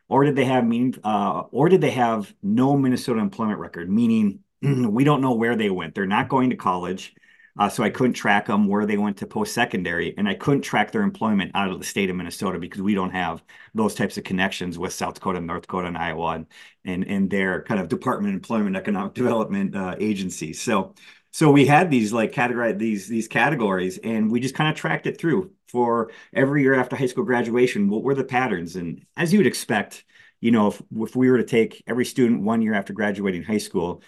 Or 0.08 0.24
did 0.24 0.36
they 0.36 0.44
have 0.44 0.66
mean, 0.66 0.94
uh, 1.02 1.44
or 1.50 1.68
did 1.68 1.80
they 1.80 1.92
have 1.92 2.34
no 2.42 2.76
Minnesota 2.76 3.20
employment 3.20 3.58
record, 3.58 3.90
meaning 3.90 4.40
we 4.62 5.04
don't 5.04 5.20
know 5.20 5.34
where 5.34 5.56
they 5.56 5.70
went. 5.70 5.94
They're 5.94 6.06
not 6.06 6.28
going 6.28 6.50
to 6.50 6.56
college. 6.56 7.14
Uh, 7.56 7.68
so 7.68 7.84
I 7.84 7.90
couldn't 7.90 8.14
track 8.14 8.46
them 8.46 8.66
where 8.66 8.84
they 8.84 8.96
went 8.96 9.18
to 9.18 9.28
post 9.28 9.54
secondary, 9.54 10.12
and 10.18 10.28
I 10.28 10.34
couldn't 10.34 10.62
track 10.62 10.90
their 10.90 11.02
employment 11.02 11.52
out 11.54 11.70
of 11.70 11.78
the 11.78 11.84
state 11.84 12.10
of 12.10 12.16
Minnesota 12.16 12.58
because 12.58 12.82
we 12.82 12.94
don't 12.94 13.12
have 13.12 13.44
those 13.74 13.94
types 13.94 14.18
of 14.18 14.24
connections 14.24 14.76
with 14.76 14.92
South 14.92 15.14
Dakota, 15.14 15.40
North 15.40 15.62
Dakota, 15.62 15.86
and 15.86 15.96
Iowa, 15.96 16.30
and 16.30 16.46
and, 16.84 17.04
and 17.04 17.30
their 17.30 17.62
kind 17.62 17.80
of 17.80 17.88
Department 17.88 18.34
of 18.34 18.38
Employment 18.38 18.76
Economic 18.76 19.14
Development 19.14 19.76
uh, 19.76 19.94
agencies. 20.00 20.60
So 20.60 20.94
so 21.34 21.50
we 21.50 21.66
had 21.66 21.90
these 21.90 22.12
like 22.12 22.30
categorized 22.30 22.78
these 22.78 23.08
these 23.08 23.26
categories, 23.26 23.98
and 23.98 24.30
we 24.30 24.38
just 24.38 24.54
kind 24.54 24.70
of 24.70 24.76
tracked 24.76 25.08
it 25.08 25.18
through 25.18 25.50
for 25.66 26.12
every 26.32 26.62
year 26.62 26.74
after 26.74 26.94
high 26.94 27.06
school 27.06 27.24
graduation. 27.24 27.88
What 27.88 28.04
were 28.04 28.14
the 28.14 28.22
patterns? 28.22 28.76
And 28.76 29.04
as 29.16 29.32
you 29.32 29.40
would 29.40 29.46
expect, 29.48 30.04
you 30.40 30.52
know, 30.52 30.68
if 30.68 30.80
if 30.96 31.16
we 31.16 31.28
were 31.28 31.38
to 31.38 31.44
take 31.44 31.82
every 31.88 32.04
student 32.04 32.42
one 32.42 32.62
year 32.62 32.72
after 32.72 32.92
graduating 32.92 33.42
high 33.42 33.58
school 33.58 34.00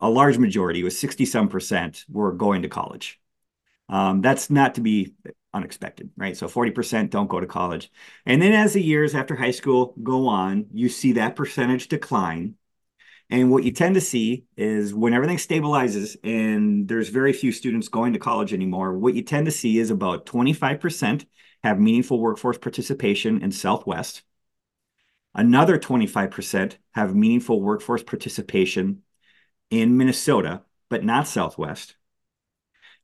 a 0.00 0.08
large 0.08 0.38
majority, 0.38 0.82
was 0.82 0.98
60 0.98 1.26
some 1.26 1.50
percent, 1.50 2.06
were 2.08 2.32
going 2.32 2.62
to 2.62 2.68
college. 2.70 3.20
Um, 3.90 4.22
that's 4.22 4.48
not 4.48 4.76
to 4.76 4.80
be 4.80 5.14
unexpected, 5.52 6.10
right? 6.16 6.36
So 6.36 6.48
40% 6.48 7.10
don't 7.10 7.28
go 7.28 7.38
to 7.40 7.46
college. 7.46 7.92
And 8.24 8.40
then 8.40 8.52
as 8.54 8.72
the 8.72 8.82
years 8.82 9.14
after 9.14 9.36
high 9.36 9.50
school 9.50 9.94
go 10.02 10.26
on, 10.28 10.68
you 10.72 10.88
see 10.88 11.12
that 11.12 11.36
percentage 11.36 11.88
decline. 11.88 12.54
And 13.32 13.50
what 13.50 13.64
you 13.64 13.72
tend 13.72 13.94
to 13.94 14.00
see 14.02 14.44
is 14.58 14.92
when 14.92 15.14
everything 15.14 15.38
stabilizes 15.38 16.18
and 16.22 16.86
there's 16.86 17.08
very 17.08 17.32
few 17.32 17.50
students 17.50 17.88
going 17.88 18.12
to 18.12 18.18
college 18.18 18.52
anymore, 18.52 18.98
what 18.98 19.14
you 19.14 19.22
tend 19.22 19.46
to 19.46 19.50
see 19.50 19.78
is 19.78 19.90
about 19.90 20.26
25% 20.26 21.24
have 21.64 21.80
meaningful 21.80 22.20
workforce 22.20 22.58
participation 22.58 23.42
in 23.42 23.50
Southwest. 23.50 24.20
Another 25.34 25.78
25% 25.78 26.74
have 26.92 27.14
meaningful 27.14 27.62
workforce 27.62 28.02
participation 28.02 29.00
in 29.70 29.96
Minnesota, 29.96 30.60
but 30.90 31.02
not 31.02 31.26
Southwest. 31.26 31.96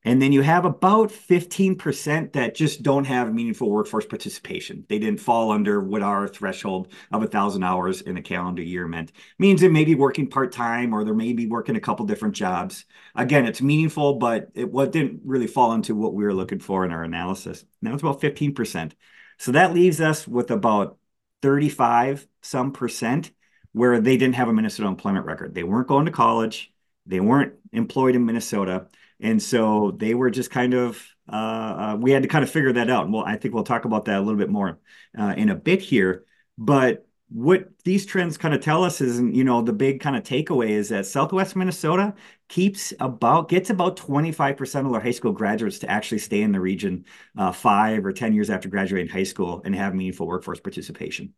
And 0.05 0.23
then 0.23 0.33
you 0.33 0.43
have 0.43 0.64
about 0.64 1.11
15% 1.11 2.33
that 2.33 2.55
just 2.55 2.83
don't 2.83 3.05
have 3.05 3.35
meaningful 3.35 3.69
workforce 3.69 4.07
participation. 4.07 4.85
They 4.88 4.99
didn't 4.99 5.21
fall 5.21 5.50
under 5.50 5.81
what 5.81 6.02
our 6.02 6.28
threshold 6.28 6.93
of 7.11 7.23
a 7.23 7.26
thousand 7.26 7.64
hours 7.64 8.00
in 8.00 8.17
a 8.17 8.23
calendar 8.23 8.62
year 8.62 8.87
meant. 8.87 9.12
Means 9.38 9.61
they 9.61 9.69
may 9.69 9.85
be 9.85 9.97
working 9.97 10.31
part-time 10.31 10.95
or 10.95 11.05
they 11.05 11.11
may 11.11 11.33
be 11.33 11.47
working 11.47 11.76
a 11.76 11.81
couple 11.81 12.07
different 12.07 12.37
jobs. 12.37 12.85
Again, 13.17 13.45
it's 13.45 13.61
meaningful, 13.61 14.14
but 14.14 14.50
it 14.55 14.73
didn't 14.93 15.21
really 15.25 15.49
fall 15.49 15.73
into 15.73 15.97
what 15.97 16.14
we 16.14 16.25
were 16.25 16.35
looking 16.35 16.61
for 16.61 16.85
in 16.85 16.93
our 16.93 17.02
analysis. 17.02 17.64
Now 17.83 17.93
it's 17.93 18.02
about 18.02 18.21
15%. 18.21 18.93
So 19.38 19.52
that 19.52 19.75
leaves 19.75 20.00
us 20.00 20.26
with 20.28 20.50
about 20.50 20.97
35 21.43 22.26
some 22.40 22.73
percent 22.73 23.33
where 23.73 24.00
they 24.00 24.17
didn't 24.17 24.37
have 24.37 24.49
a 24.49 24.52
Minnesota 24.52 24.88
employment 24.88 25.26
record. 25.26 25.55
They 25.55 25.64
weren't 25.64 25.88
going 25.88 26.07
to 26.07 26.12
college, 26.12 26.73
they 27.05 27.21
weren't 27.21 27.55
employed 27.73 28.14
in 28.14 28.26
Minnesota. 28.26 28.87
And 29.20 29.42
so 29.42 29.92
they 29.96 30.14
were 30.14 30.30
just 30.30 30.50
kind 30.50 30.75
of, 30.75 31.04
uh, 31.30 31.34
uh, 31.37 31.96
we 32.00 32.12
had 32.12 32.22
to 32.22 32.28
kind 32.28 32.44
of 32.44 32.50
figure 32.50 32.72
that 32.75 32.90
out. 32.90 33.04
And 33.04 33.12
well, 33.12 33.25
I 33.25 33.37
think 33.37 33.54
we'll 33.54 33.64
talk 33.64 33.84
about 33.84 34.04
that 34.06 34.18
a 34.18 34.20
little 34.20 34.38
bit 34.38 34.50
more 34.50 34.78
uh, 35.18 35.34
in 35.37 35.48
a 35.48 35.54
bit 35.54 35.80
here. 35.82 36.25
But 36.56 37.06
what 37.30 37.68
these 37.84 38.06
trends 38.06 38.38
kind 38.38 38.54
of 38.54 38.60
tell 38.60 38.84
us 38.84 39.00
is, 39.00 39.20
you 39.20 39.44
know, 39.44 39.60
the 39.60 39.72
big 39.72 40.00
kind 40.00 40.16
of 40.16 40.22
takeaway 40.22 40.70
is 40.70 40.88
that 40.88 41.04
Southwest 41.06 41.56
Minnesota 41.56 42.14
keeps 42.48 42.94
about, 43.00 43.48
gets 43.48 43.70
about 43.70 43.96
25% 43.96 44.87
of 44.87 44.92
their 44.92 45.00
high 45.00 45.10
school 45.10 45.32
graduates 45.32 45.80
to 45.80 45.90
actually 45.90 46.18
stay 46.18 46.40
in 46.40 46.52
the 46.52 46.60
region 46.60 47.04
uh, 47.37 47.52
five 47.52 48.06
or 48.06 48.12
10 48.12 48.32
years 48.32 48.48
after 48.50 48.68
graduating 48.68 49.08
high 49.08 49.25
school 49.25 49.60
and 49.64 49.75
have 49.75 49.94
meaningful 49.94 50.26
workforce 50.26 50.60
participation. 50.60 51.34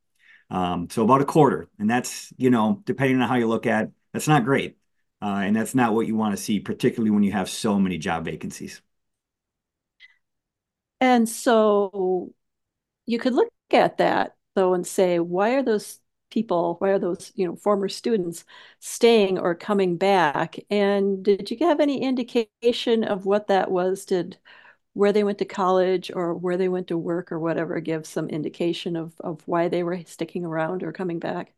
Um, 0.51 0.89
so 0.91 1.05
about 1.05 1.21
a 1.21 1.25
quarter, 1.25 1.69
and 1.79 1.89
that's 1.89 2.33
you 2.37 2.51
know 2.51 2.83
depending 2.85 3.21
on 3.21 3.29
how 3.29 3.37
you 3.37 3.47
look 3.47 3.67
at, 3.67 3.91
that's 4.13 4.27
not 4.27 4.45
great, 4.45 4.77
Uh, 5.23 5.43
and 5.45 5.55
that's 5.57 5.75
not 5.75 5.95
what 5.95 6.07
you 6.07 6.17
want 6.17 6.37
to 6.37 6.43
see, 6.43 6.61
particularly 6.61 7.11
when 7.11 7.23
you 7.23 7.33
have 7.33 7.49
so 7.51 7.79
many 7.79 7.99
job 7.99 8.25
vacancies. 8.25 8.81
And 11.01 11.29
so 11.29 12.33
you 13.07 13.19
could 13.19 13.35
look 13.35 13.51
at 13.73 13.99
that 13.99 14.37
though 14.55 14.75
and 14.75 14.87
say, 14.87 15.19
why 15.21 15.53
are 15.55 15.63
those 15.63 16.01
people, 16.31 16.77
why 16.81 16.91
are 16.91 16.99
those 16.99 17.33
you 17.37 17.47
know 17.47 17.57
former 17.57 17.89
students 17.91 18.45
staying 18.81 19.39
or 19.39 19.55
coming 19.55 19.97
back? 19.97 20.59
And 20.71 21.25
did 21.25 21.51
you 21.51 21.59
have 21.67 21.81
any 21.81 22.03
indication 22.03 23.05
of 23.05 23.27
what 23.27 23.49
that 23.49 23.71
was? 23.71 24.05
Did 24.07 24.39
where 24.95 25.13
they 25.13 25.25
went 25.25 25.39
to 25.39 25.45
college 25.47 26.11
or 26.15 26.35
where 26.35 26.57
they 26.59 26.69
went 26.69 26.89
to 26.89 26.99
work 26.99 27.33
or 27.33 27.41
whatever 27.41 27.81
give 27.81 28.07
some 28.07 28.29
indication 28.31 28.97
of, 28.97 29.15
of 29.21 29.47
why 29.49 29.69
they 29.69 29.83
were 29.85 30.05
sticking 30.07 30.45
around 30.45 30.83
or 30.85 30.93
coming 30.93 31.19
back. 31.21 31.55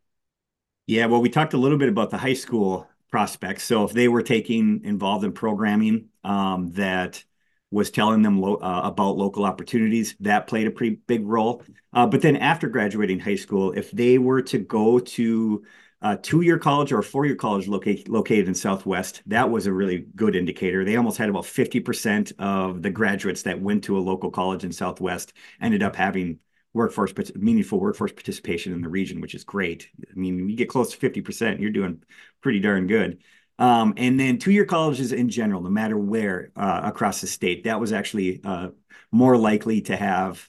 Yeah, 0.87 1.07
well, 1.07 1.21
we 1.21 1.29
talked 1.31 1.55
a 1.55 1.59
little 1.59 1.79
bit 1.79 1.89
about 1.89 2.11
the 2.11 2.19
high 2.19 2.35
school 2.35 2.89
prospects. 3.13 3.63
So 3.63 3.85
if 3.85 3.93
they 3.93 4.09
were 4.09 4.23
taking 4.23 4.81
involved 4.85 5.25
in 5.25 5.33
programming 5.33 6.09
um, 6.25 6.73
that 6.73 7.23
was 7.71 7.91
telling 7.91 8.23
them 8.23 8.41
lo- 8.41 8.57
uh, 8.57 8.81
about 8.85 9.17
local 9.17 9.45
opportunities, 9.45 10.17
that 10.21 10.49
played 10.49 10.67
a 10.67 10.71
pretty 10.71 10.97
big 11.07 11.25
role. 11.27 11.63
Uh, 11.93 12.07
but 12.07 12.23
then 12.23 12.37
after 12.37 12.69
graduating 12.69 13.21
high 13.21 13.37
school, 13.37 13.73
if 13.73 13.91
they 13.93 14.19
were 14.19 14.43
to 14.43 14.59
go 14.59 14.99
to 14.99 15.63
uh, 16.03 16.17
two-year 16.21 16.59
college 16.59 16.93
or 16.93 17.01
four-year 17.01 17.37
college 17.37 17.69
loca- 17.69 17.97
located 18.09 18.49
in 18.49 18.55
Southwest, 18.55 19.23
that 19.27 19.49
was 19.51 19.67
a 19.67 19.73
really 19.73 20.07
good 20.17 20.35
indicator. 20.35 20.85
They 20.85 20.97
almost 20.97 21.17
had 21.19 21.29
about 21.29 21.47
50% 21.47 22.33
of 22.39 22.83
the 22.83 22.91
graduates 22.91 23.43
that 23.43 23.61
went 23.61 23.85
to 23.85 23.97
a 23.97 24.01
local 24.01 24.31
college 24.31 24.65
in 24.65 24.73
Southwest 24.73 25.33
ended 25.61 25.83
up 25.83 25.95
having 25.95 26.41
workforce 26.75 27.13
meaningful 27.35 27.79
workforce 27.81 28.13
participation 28.13 28.73
in 28.73 28.81
the 28.81 28.89
region, 28.89 29.21
which 29.21 29.35
is 29.35 29.45
great. 29.45 29.89
I 30.11 30.15
mean, 30.15 30.49
you 30.49 30.57
get 30.57 30.69
close 30.69 30.93
to 30.93 30.99
50%, 30.99 31.61
you're 31.61 31.71
doing 31.71 32.03
pretty 32.41 32.61
darn 32.61 32.87
good. 32.87 33.19
Um, 33.59 33.95
and 33.97 34.19
then 34.19 34.39
two-year 34.39 34.65
colleges 34.65 35.13
in 35.13 35.29
general, 35.29 35.61
no 35.63 35.71
matter 35.71 35.97
where 35.97 36.51
uh, 36.57 36.81
across 36.85 37.21
the 37.21 37.27
state, 37.27 37.65
that 37.65 37.79
was 37.79 37.93
actually 37.93 38.41
uh, 38.45 38.71
more 39.13 39.37
likely 39.37 39.83
to 39.83 39.97
have 39.97 40.49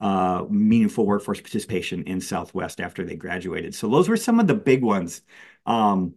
uh, 0.00 0.44
meaningful 0.50 1.06
workforce 1.06 1.40
participation 1.40 2.04
in 2.04 2.20
Southwest 2.20 2.80
after 2.80 3.04
they 3.04 3.16
graduated. 3.16 3.74
So 3.74 3.88
those 3.88 4.08
were 4.08 4.16
some 4.16 4.40
of 4.40 4.46
the 4.46 4.54
big 4.54 4.82
ones. 4.82 5.22
Um, 5.66 6.14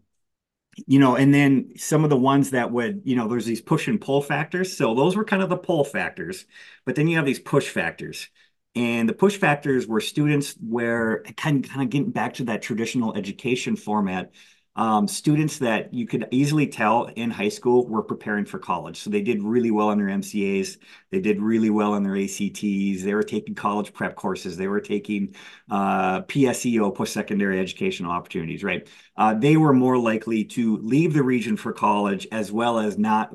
you 0.87 0.99
know, 0.99 1.15
and 1.15 1.33
then 1.33 1.73
some 1.77 2.03
of 2.03 2.09
the 2.09 2.17
ones 2.17 2.51
that 2.51 2.71
would, 2.71 3.01
you 3.05 3.15
know, 3.15 3.27
there's 3.27 3.45
these 3.45 3.61
push 3.61 3.87
and 3.87 4.01
pull 4.01 4.21
factors. 4.21 4.75
So 4.75 4.95
those 4.95 5.15
were 5.15 5.23
kind 5.25 5.43
of 5.43 5.49
the 5.49 5.57
pull 5.57 5.83
factors, 5.83 6.45
but 6.85 6.95
then 6.95 7.07
you 7.07 7.17
have 7.17 7.25
these 7.25 7.39
push 7.39 7.69
factors. 7.69 8.27
And 8.75 9.07
the 9.07 9.13
push 9.13 9.37
factors 9.37 9.87
were 9.87 10.01
students 10.01 10.55
where 10.59 11.23
kind 11.37 11.67
kind 11.67 11.83
of 11.83 11.89
getting 11.89 12.11
back 12.11 12.33
to 12.35 12.45
that 12.45 12.61
traditional 12.61 13.15
education 13.15 13.75
format 13.75 14.31
um, 14.75 15.07
students 15.07 15.59
that 15.59 15.93
you 15.93 16.07
could 16.07 16.27
easily 16.31 16.65
tell 16.65 17.05
in 17.15 17.29
high 17.29 17.49
school 17.49 17.87
were 17.87 18.01
preparing 18.01 18.45
for 18.45 18.57
college. 18.57 18.97
So 18.97 19.09
they 19.09 19.21
did 19.21 19.43
really 19.43 19.69
well 19.69 19.89
on 19.89 19.99
their 19.99 20.09
MCAs. 20.09 20.77
They 21.11 21.19
did 21.19 21.39
really 21.39 21.69
well 21.69 21.93
on 21.93 22.03
their 22.03 22.15
ACTs. 22.15 23.03
They 23.03 23.13
were 23.13 23.23
taking 23.23 23.53
college 23.53 23.93
prep 23.93 24.15
courses. 24.15 24.57
They 24.57 24.67
were 24.67 24.81
taking 24.81 25.35
uh, 25.69 26.21
PSEO, 26.23 26.95
post-secondary 26.95 27.59
educational 27.59 28.11
opportunities, 28.11 28.63
right? 28.63 28.87
Uh, 29.15 29.35
they 29.35 29.57
were 29.57 29.73
more 29.73 29.97
likely 29.97 30.43
to 30.45 30.77
leave 30.77 31.13
the 31.13 31.23
region 31.23 31.55
for 31.55 31.71
college 31.71 32.27
as 32.31 32.51
well 32.51 32.79
as 32.79 32.97
not 32.97 33.29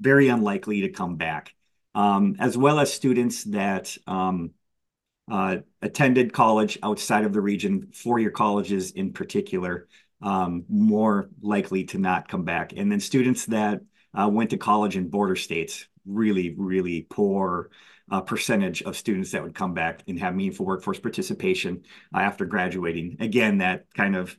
very 0.00 0.28
unlikely 0.28 0.80
to 0.80 0.88
come 0.88 1.14
back, 1.14 1.54
as 2.38 2.56
well 2.56 2.78
as 2.78 2.92
students 2.92 3.44
that 3.44 3.96
um, 4.06 4.50
uh, 5.30 5.58
attended 5.82 6.32
college 6.32 6.78
outside 6.82 7.24
of 7.24 7.32
the 7.32 7.40
region, 7.40 7.88
four-year 7.92 8.30
colleges 8.30 8.92
in 8.92 9.12
particular 9.12 9.88
um, 10.22 10.64
more 10.68 11.28
likely 11.40 11.84
to 11.84 11.98
not 11.98 12.28
come 12.28 12.44
back. 12.44 12.72
And 12.76 12.90
then 12.90 13.00
students 13.00 13.46
that 13.46 13.80
uh, 14.14 14.28
went 14.28 14.50
to 14.50 14.56
college 14.56 14.96
in 14.96 15.08
border 15.08 15.36
states, 15.36 15.86
really, 16.04 16.54
really 16.56 17.06
poor 17.10 17.70
uh, 18.10 18.20
percentage 18.20 18.82
of 18.82 18.96
students 18.96 19.32
that 19.32 19.42
would 19.42 19.54
come 19.54 19.74
back 19.74 20.02
and 20.06 20.18
have 20.18 20.34
meaningful 20.34 20.64
workforce 20.64 21.00
participation 21.00 21.82
after 22.14 22.44
graduating. 22.46 23.16
Again, 23.20 23.58
that 23.58 23.86
kind 23.94 24.16
of 24.16 24.36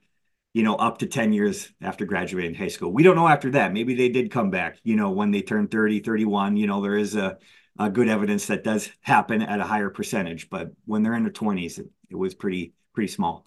you 0.53 0.63
know, 0.63 0.75
up 0.75 0.99
to 0.99 1.07
10 1.07 1.33
years 1.33 1.69
after 1.81 2.05
graduating 2.05 2.55
high 2.55 2.67
school. 2.69 2.91
We 2.91 3.03
don't 3.03 3.15
know 3.15 3.27
after 3.27 3.51
that. 3.51 3.73
Maybe 3.73 3.95
they 3.95 4.09
did 4.09 4.31
come 4.31 4.49
back, 4.49 4.77
you 4.83 4.95
know, 4.95 5.11
when 5.11 5.31
they 5.31 5.41
turned 5.41 5.71
30, 5.71 5.99
31, 5.99 6.57
you 6.57 6.67
know, 6.67 6.81
there 6.81 6.97
is 6.97 7.15
a, 7.15 7.37
a 7.79 7.89
good 7.89 8.07
evidence 8.09 8.47
that 8.47 8.63
does 8.63 8.89
happen 9.01 9.41
at 9.41 9.59
a 9.59 9.63
higher 9.65 9.89
percentage, 9.89 10.49
but 10.49 10.71
when 10.85 11.03
they're 11.03 11.13
in 11.15 11.23
their 11.23 11.31
20s, 11.31 11.77
it, 11.79 11.87
it 12.09 12.15
was 12.15 12.33
pretty, 12.33 12.73
pretty 12.93 13.11
small. 13.11 13.45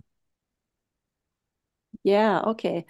Yeah, 2.02 2.40
okay. 2.46 2.86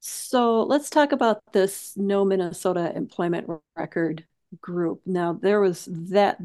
So 0.00 0.62
let's 0.64 0.90
talk 0.90 1.12
about 1.12 1.42
this 1.52 1.96
No 1.96 2.24
Minnesota 2.24 2.92
Employment 2.96 3.48
Record 3.76 4.26
group. 4.60 5.02
Now, 5.06 5.34
there 5.34 5.60
was 5.60 5.88
that 5.92 6.38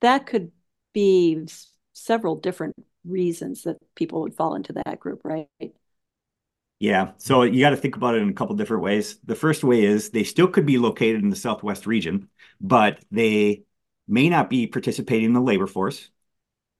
that 0.00 0.26
could 0.26 0.52
be 0.92 1.46
several 1.94 2.36
different 2.36 2.76
reasons 3.04 3.64
that 3.64 3.78
people 3.96 4.22
would 4.22 4.34
fall 4.36 4.54
into 4.54 4.72
that 4.74 5.00
group, 5.00 5.22
right? 5.24 5.48
Yeah. 6.80 7.12
So 7.18 7.42
you 7.42 7.60
got 7.60 7.70
to 7.70 7.76
think 7.76 7.96
about 7.96 8.14
it 8.14 8.22
in 8.22 8.30
a 8.30 8.32
couple 8.32 8.56
different 8.56 8.82
ways. 8.82 9.18
The 9.24 9.34
first 9.36 9.62
way 9.62 9.84
is 9.84 10.10
they 10.10 10.24
still 10.24 10.48
could 10.48 10.66
be 10.66 10.78
located 10.78 11.22
in 11.22 11.28
the 11.30 11.36
Southwest 11.36 11.86
region, 11.86 12.28
but 12.60 13.04
they 13.10 13.62
may 14.08 14.28
not 14.30 14.50
be 14.50 14.66
participating 14.66 15.26
in 15.26 15.32
the 15.34 15.40
labor 15.42 15.66
force 15.66 16.08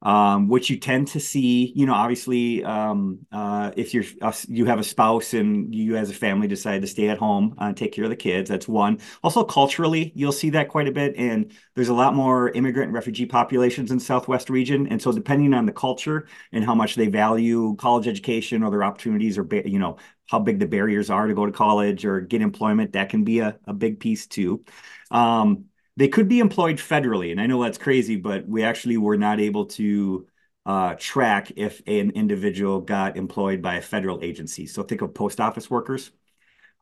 um, 0.02 0.48
which 0.48 0.70
you 0.70 0.78
tend 0.78 1.08
to 1.08 1.20
see, 1.20 1.72
you 1.76 1.84
know, 1.84 1.92
obviously, 1.92 2.64
um, 2.64 3.18
uh, 3.32 3.70
if 3.76 3.92
you're 3.92 4.04
uh, 4.22 4.32
you 4.48 4.64
have 4.64 4.78
a 4.78 4.84
spouse 4.84 5.34
and 5.34 5.74
you 5.74 5.96
as 5.96 6.10
a 6.10 6.14
family 6.14 6.48
decide 6.48 6.80
to 6.80 6.86
stay 6.86 7.08
at 7.08 7.18
home 7.18 7.54
and 7.58 7.70
uh, 7.70 7.72
take 7.74 7.92
care 7.92 8.04
of 8.04 8.10
the 8.10 8.16
kids, 8.16 8.48
that's 8.48 8.66
one. 8.66 8.98
Also, 9.22 9.44
culturally, 9.44 10.12
you'll 10.14 10.32
see 10.32 10.50
that 10.50 10.68
quite 10.68 10.88
a 10.88 10.92
bit, 10.92 11.14
and 11.16 11.52
there's 11.74 11.90
a 11.90 11.94
lot 11.94 12.14
more 12.14 12.50
immigrant 12.50 12.88
and 12.88 12.94
refugee 12.94 13.26
populations 13.26 13.90
in 13.90 14.00
Southwest 14.00 14.48
region, 14.48 14.86
and 14.86 15.02
so 15.02 15.12
depending 15.12 15.52
on 15.52 15.66
the 15.66 15.72
culture 15.72 16.26
and 16.52 16.64
how 16.64 16.74
much 16.74 16.94
they 16.94 17.08
value 17.08 17.76
college 17.76 18.08
education 18.08 18.62
or 18.62 18.70
their 18.70 18.84
opportunities, 18.84 19.36
or 19.36 19.46
you 19.66 19.78
know, 19.78 19.98
how 20.28 20.38
big 20.38 20.58
the 20.60 20.66
barriers 20.66 21.10
are 21.10 21.26
to 21.26 21.34
go 21.34 21.44
to 21.44 21.52
college 21.52 22.04
or 22.04 22.20
get 22.20 22.40
employment, 22.40 22.92
that 22.92 23.10
can 23.10 23.24
be 23.24 23.40
a, 23.40 23.58
a 23.66 23.74
big 23.74 24.00
piece 24.00 24.26
too. 24.26 24.64
Um, 25.10 25.66
they 26.00 26.08
could 26.08 26.28
be 26.28 26.38
employed 26.38 26.78
federally, 26.78 27.30
and 27.30 27.38
I 27.38 27.46
know 27.46 27.62
that's 27.62 27.76
crazy, 27.76 28.16
but 28.16 28.48
we 28.48 28.62
actually 28.62 28.96
were 28.96 29.18
not 29.18 29.38
able 29.38 29.66
to 29.66 30.26
uh, 30.64 30.94
track 30.98 31.52
if 31.56 31.82
an 31.86 32.12
individual 32.12 32.80
got 32.80 33.18
employed 33.18 33.60
by 33.60 33.74
a 33.74 33.82
federal 33.82 34.24
agency. 34.24 34.64
So 34.64 34.82
think 34.82 35.02
of 35.02 35.12
post 35.12 35.40
office 35.40 35.68
workers. 35.68 36.10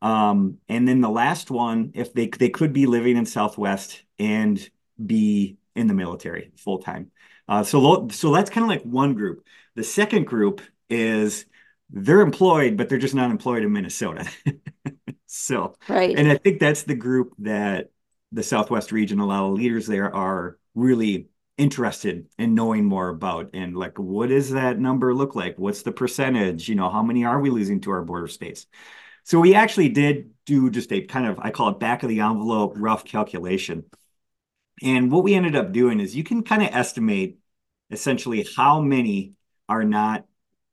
Um, 0.01 0.59
and 0.69 0.87
then 0.87 1.01
the 1.01 1.09
last 1.09 1.51
one, 1.51 1.91
if 1.95 2.13
they 2.13 2.27
they 2.27 2.47
could 2.47 2.71
be 2.71 2.85
living 2.85 3.17
in 3.17 3.25
Southwest 3.25 4.01
and 4.19 4.57
be 5.05 5.57
in 5.75 5.87
the 5.87 5.93
military 5.93 6.53
full 6.55 6.79
time. 6.79 7.11
Uh, 7.45 7.63
so 7.63 8.07
so 8.11 8.31
that's 8.31 8.49
kind 8.49 8.63
of 8.63 8.69
like 8.69 8.83
one 8.83 9.15
group. 9.15 9.45
The 9.75 9.83
second 9.83 10.27
group 10.27 10.61
is 10.89 11.43
they're 11.89 12.21
employed, 12.21 12.77
but 12.77 12.87
they're 12.87 12.97
just 12.97 13.15
not 13.15 13.31
employed 13.31 13.63
in 13.63 13.73
Minnesota. 13.73 14.29
so 15.25 15.75
right, 15.89 16.17
and 16.17 16.31
I 16.31 16.37
think 16.37 16.61
that's 16.61 16.83
the 16.83 16.95
group 16.95 17.33
that 17.39 17.89
the 18.31 18.43
Southwest 18.43 18.91
region, 18.91 19.19
a 19.19 19.25
lot 19.25 19.45
of 19.45 19.53
leaders 19.53 19.87
there 19.87 20.13
are 20.13 20.57
really 20.75 21.29
interested 21.57 22.25
in 22.37 22.55
knowing 22.55 22.85
more 22.85 23.09
about 23.09 23.49
and 23.53 23.75
like 23.75 23.99
what 23.99 24.29
does 24.29 24.51
that 24.51 24.79
number 24.79 25.13
look 25.13 25.35
like? 25.35 25.59
What's 25.59 25.81
the 25.81 25.91
percentage? 25.91 26.69
You 26.69 26.75
know 26.75 26.89
how 26.89 27.03
many 27.03 27.25
are 27.25 27.39
we 27.39 27.49
losing 27.49 27.81
to 27.81 27.91
our 27.91 28.01
border 28.01 28.27
states? 28.27 28.65
So 29.25 29.39
we 29.39 29.53
actually 29.53 29.89
did 29.89 30.31
do 30.45 30.69
just 30.71 30.91
a 30.91 31.01
kind 31.01 31.27
of 31.27 31.37
i 31.39 31.51
call 31.51 31.69
it 31.69 31.79
back 31.79 32.01
of 32.01 32.09
the 32.09 32.21
envelope 32.21 32.73
rough 32.77 33.03
calculation. 33.03 33.83
And 34.81 35.11
what 35.11 35.23
we 35.23 35.35
ended 35.35 35.55
up 35.57 35.73
doing 35.73 35.99
is 35.99 36.15
you 36.15 36.23
can 36.23 36.43
kind 36.43 36.63
of 36.63 36.69
estimate 36.71 37.39
essentially 37.91 38.47
how 38.55 38.79
many 38.79 39.33
are 39.67 39.83
not 39.83 40.25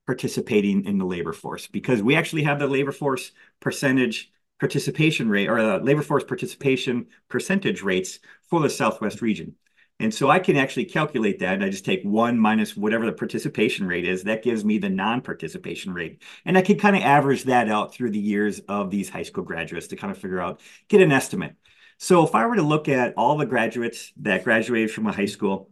participating 0.07 0.85
in 0.85 0.99
the 0.99 1.05
labor 1.05 1.33
force 1.33 1.67
because 1.67 2.01
we 2.01 2.15
actually 2.15 2.45
have 2.45 2.61
the 2.61 2.69
labor 2.69 2.93
force 2.93 3.33
percentage 3.59 4.31
participation 4.59 5.29
rate 5.29 5.49
or 5.49 5.79
labor 5.79 6.03
force 6.03 6.25
participation 6.25 7.07
percentage 7.29 7.83
rates 7.83 8.19
for 8.49 8.61
the 8.61 8.71
Southwest 8.71 9.23
region. 9.23 9.55
And 9.99 10.13
so 10.13 10.29
I 10.29 10.41
can 10.41 10.57
actually 10.57 10.85
calculate 10.85 11.39
that. 11.39 11.63
I 11.63 11.71
just 11.71 11.87
take 11.87 12.03
one 12.03 12.39
minus 12.39 12.77
whatever 12.77 13.07
the 13.07 13.13
participation 13.13 13.87
rate 13.87 14.07
is. 14.07 14.25
That 14.25 14.43
gives 14.43 14.63
me 14.63 14.77
the 14.77 14.91
non-participation 14.91 15.95
rate. 15.95 16.23
And 16.45 16.59
I 16.59 16.63
can 16.63 16.79
kind 16.79 16.97
of 16.97 17.03
average 17.03 17.45
that 17.45 17.71
out 17.71 17.95
through 17.95 18.11
the 18.11 18.19
years 18.19 18.61
of 18.69 18.91
these 18.91 19.09
high 19.09 19.23
school 19.23 19.45
graduates 19.45 19.87
to 19.89 19.97
kind 19.97 20.11
of 20.11 20.19
figure 20.19 20.41
out, 20.41 20.61
get 20.89 21.01
an 21.01 21.13
estimate. 21.13 21.57
So 21.99 22.27
if 22.27 22.35
I 22.35 22.45
were 22.45 22.57
to 22.57 22.63
look 22.63 22.91
at 22.91 23.15
all 23.17 23.39
the 23.39 23.47
graduates 23.47 24.13
that 24.19 24.45
graduated 24.45 24.91
from 24.91 25.07
a 25.07 25.13
high 25.13 25.25
school 25.25 25.71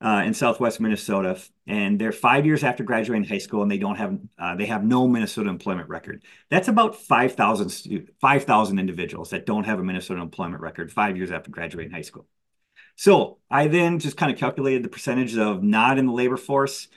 uh, 0.00 0.22
in 0.24 0.32
Southwest 0.32 0.80
Minnesota, 0.80 1.40
and 1.66 1.98
they're 1.98 2.12
five 2.12 2.46
years 2.46 2.62
after 2.62 2.84
graduating 2.84 3.28
high 3.28 3.38
school, 3.38 3.62
and 3.62 3.70
they 3.70 3.78
don't 3.78 3.96
have 3.96 4.18
uh, 4.38 4.54
they 4.54 4.66
have 4.66 4.84
no 4.84 5.08
Minnesota 5.08 5.50
employment 5.50 5.88
record. 5.88 6.22
That's 6.50 6.68
about 6.68 6.96
5,000 6.96 8.10
5,000 8.20 8.78
individuals 8.78 9.30
that 9.30 9.46
don't 9.46 9.64
have 9.64 9.80
a 9.80 9.84
Minnesota 9.84 10.20
employment 10.20 10.62
record 10.62 10.92
five 10.92 11.16
years 11.16 11.30
after 11.32 11.50
graduating 11.50 11.92
high 11.92 12.02
school. 12.02 12.26
So 12.96 13.38
I 13.50 13.68
then 13.68 13.98
just 13.98 14.16
kind 14.16 14.32
of 14.32 14.38
calculated 14.38 14.84
the 14.84 14.88
percentage 14.88 15.36
of 15.36 15.62
not 15.62 15.98
in 15.98 16.06
the 16.06 16.12
labor 16.12 16.36
force. 16.36 16.88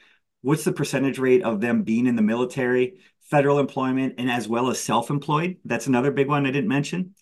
What's 0.41 0.63
the 0.63 0.71
percentage 0.71 1.19
rate 1.19 1.43
of 1.43 1.61
them 1.61 1.83
being 1.83 2.07
in 2.07 2.15
the 2.15 2.21
military, 2.23 3.01
federal 3.29 3.59
employment, 3.59 4.15
and 4.17 4.29
as 4.29 4.47
well 4.47 4.69
as 4.69 4.79
self-employed? 4.79 5.57
That's 5.65 5.87
another 5.87 6.11
big 6.11 6.27
one 6.27 6.45
I 6.45 6.51
didn't 6.51 6.69
mention. 6.69 7.15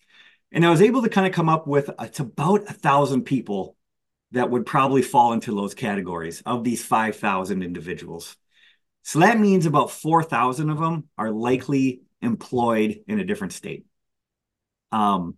And 0.52 0.66
I 0.66 0.70
was 0.70 0.82
able 0.82 1.02
to 1.04 1.10
kind 1.10 1.28
of 1.28 1.34
come 1.34 1.50
up 1.50 1.68
with 1.68 1.90
it's 2.00 2.20
about 2.20 2.70
a 2.70 2.74
thousand 2.74 3.24
people 3.24 3.76
that 4.32 4.50
would 4.50 4.66
probably 4.66 5.02
fall 5.02 5.34
into 5.34 5.56
those 5.56 5.74
categories 5.74 6.42
of 6.46 6.64
these 6.64 6.84
5,000 6.84 7.64
individuals. 7.64 8.36
So 9.04 9.20
that 9.20 9.40
means 9.40 9.66
about 9.66 9.92
4,000 9.92 10.70
of 10.70 10.80
them 10.80 11.10
are 11.18 11.32
likely 11.32 12.02
employed 12.22 13.02
in 13.08 13.20
a 13.20 13.26
different 13.26 13.54
state. 13.54 13.86
Um, 14.92 15.38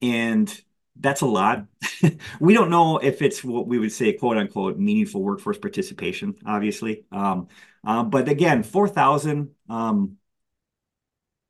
and 0.00 0.62
that's 0.96 1.22
a 1.22 1.26
lot. 1.26 1.66
we 2.40 2.54
don't 2.54 2.70
know 2.70 2.98
if 2.98 3.22
it's 3.22 3.42
what 3.42 3.66
we 3.66 3.78
would 3.78 3.92
say, 3.92 4.12
quote 4.12 4.36
unquote, 4.36 4.78
meaningful 4.78 5.22
workforce 5.22 5.58
participation, 5.58 6.34
obviously. 6.44 7.04
Um, 7.12 7.48
uh, 7.86 8.02
but 8.02 8.28
again, 8.28 8.62
4,000 8.62 9.50
um, 9.68 10.16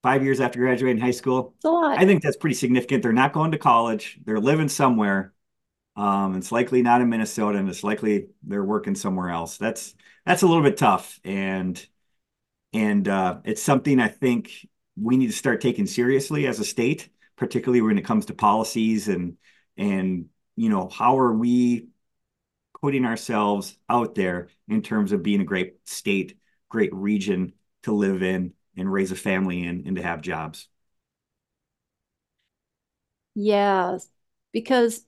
five 0.02 0.22
years 0.22 0.40
after 0.40 0.58
graduating 0.60 1.00
high 1.00 1.10
school, 1.12 1.54
I 1.98 2.06
think 2.06 2.22
that's 2.22 2.36
pretty 2.36 2.54
significant. 2.54 3.02
They're 3.02 3.12
not 3.12 3.32
going 3.32 3.52
to 3.52 3.58
college, 3.58 4.18
they're 4.24 4.40
living 4.40 4.68
somewhere. 4.68 5.32
Um, 5.96 6.36
it's 6.36 6.52
likely 6.52 6.82
not 6.82 7.00
in 7.02 7.08
Minnesota, 7.10 7.58
and 7.58 7.68
it's 7.68 7.84
likely 7.84 8.28
they're 8.42 8.64
working 8.64 8.94
somewhere 8.94 9.28
else. 9.30 9.58
That's 9.58 9.94
that's 10.24 10.42
a 10.42 10.46
little 10.46 10.62
bit 10.62 10.76
tough, 10.78 11.20
and 11.24 11.84
and 12.72 13.08
uh, 13.08 13.40
it's 13.44 13.62
something 13.62 14.00
I 14.00 14.08
think 14.08 14.68
we 15.00 15.16
need 15.16 15.28
to 15.28 15.32
start 15.32 15.60
taking 15.60 15.86
seriously 15.86 16.46
as 16.46 16.60
a 16.60 16.64
state, 16.64 17.10
particularly 17.36 17.82
when 17.82 17.98
it 17.98 18.04
comes 18.04 18.26
to 18.26 18.34
policies 18.34 19.08
and 19.08 19.36
and 19.76 20.26
you 20.56 20.68
know 20.70 20.88
how 20.88 21.18
are 21.18 21.32
we 21.34 21.88
putting 22.80 23.04
ourselves 23.04 23.76
out 23.88 24.14
there 24.14 24.48
in 24.68 24.82
terms 24.82 25.12
of 25.12 25.22
being 25.22 25.40
a 25.40 25.44
great 25.44 25.76
state, 25.88 26.36
great 26.68 26.94
region 26.94 27.52
to 27.84 27.92
live 27.92 28.22
in 28.22 28.52
and 28.76 28.92
raise 28.92 29.12
a 29.12 29.16
family 29.16 29.64
in 29.64 29.84
and 29.86 29.96
to 29.96 30.02
have 30.02 30.22
jobs. 30.22 30.68
Yeah, 33.34 33.98
because 34.52 35.04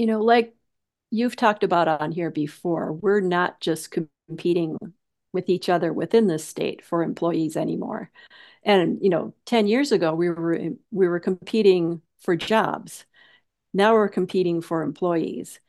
you 0.00 0.06
know, 0.06 0.22
like 0.22 0.54
you've 1.10 1.36
talked 1.36 1.62
about 1.62 1.86
on 1.86 2.10
here 2.10 2.30
before, 2.30 2.90
we're 2.90 3.20
not 3.20 3.60
just 3.60 3.94
competing 4.26 4.78
with 5.34 5.50
each 5.50 5.68
other 5.68 5.92
within 5.92 6.26
the 6.26 6.38
state 6.38 6.82
for 6.82 7.02
employees 7.02 7.54
anymore. 7.54 8.10
And 8.62 8.98
you 9.02 9.10
know, 9.10 9.34
10 9.44 9.66
years 9.66 9.92
ago 9.92 10.14
we 10.14 10.30
were 10.30 10.58
we 10.90 11.06
were 11.06 11.20
competing 11.20 12.00
for 12.20 12.34
jobs. 12.34 13.04
Now 13.74 13.92
we're 13.92 14.08
competing 14.08 14.62
for 14.62 14.82
employees. 14.82 15.60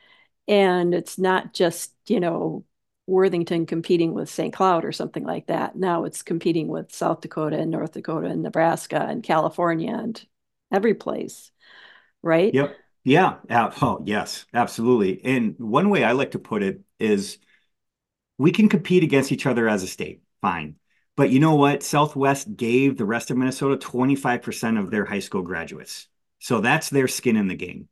And 0.48 0.94
it's 0.94 1.18
not 1.18 1.54
just, 1.54 1.94
you 2.08 2.22
know, 2.22 2.64
Worthington 3.08 3.66
competing 3.66 4.14
with 4.14 4.30
St. 4.30 4.54
Cloud 4.54 4.86
or 4.86 4.94
something 4.94 5.26
like 5.26 5.48
that. 5.48 5.76
Now 5.76 6.06
it's 6.06 6.24
competing 6.24 6.70
with 6.70 6.94
South 6.94 7.20
Dakota 7.20 7.58
and 7.58 7.70
North 7.70 7.92
Dakota 7.92 8.28
and 8.28 8.44
Nebraska 8.44 9.02
and 9.02 9.24
California 9.24 9.94
and 9.94 10.26
every 10.72 10.94
place, 10.94 11.52
right? 12.24 12.54
Yep. 12.54 12.78
Yeah. 13.04 13.38
Oh, 13.50 14.02
yes, 14.06 14.46
absolutely. 14.54 15.24
And 15.24 15.56
one 15.58 15.90
way 15.90 16.04
I 16.04 16.12
like 16.12 16.32
to 16.32 16.40
put 16.40 16.62
it 16.62 16.82
is 17.00 17.40
we 18.38 18.52
can 18.52 18.70
compete 18.70 19.04
against 19.04 19.32
each 19.32 19.46
other 19.46 19.68
as 19.68 19.84
a 19.84 19.88
state, 19.88 20.22
fine. 20.42 20.76
But 21.16 21.30
you 21.30 21.40
know 21.40 21.56
what? 21.56 21.84
Southwest 21.84 22.56
gave 22.56 22.98
the 22.98 23.06
rest 23.06 23.32
of 23.32 23.38
Minnesota 23.38 23.78
25% 23.78 24.80
of 24.80 24.92
their 24.92 25.06
high 25.06 25.20
school 25.20 25.42
graduates. 25.42 26.08
So 26.40 26.62
that's 26.62 26.90
their 26.90 27.08
skin 27.08 27.38
in 27.38 27.48
the 27.48 27.56
game. 27.56 27.88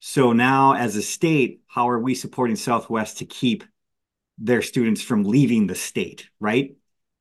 So 0.00 0.32
now, 0.32 0.74
as 0.74 0.96
a 0.96 1.02
state, 1.02 1.62
how 1.68 1.88
are 1.88 1.98
we 1.98 2.14
supporting 2.14 2.56
Southwest 2.56 3.18
to 3.18 3.24
keep 3.24 3.64
their 4.38 4.62
students 4.62 5.00
from 5.00 5.24
leaving 5.24 5.66
the 5.66 5.74
state, 5.74 6.28
right? 6.40 6.76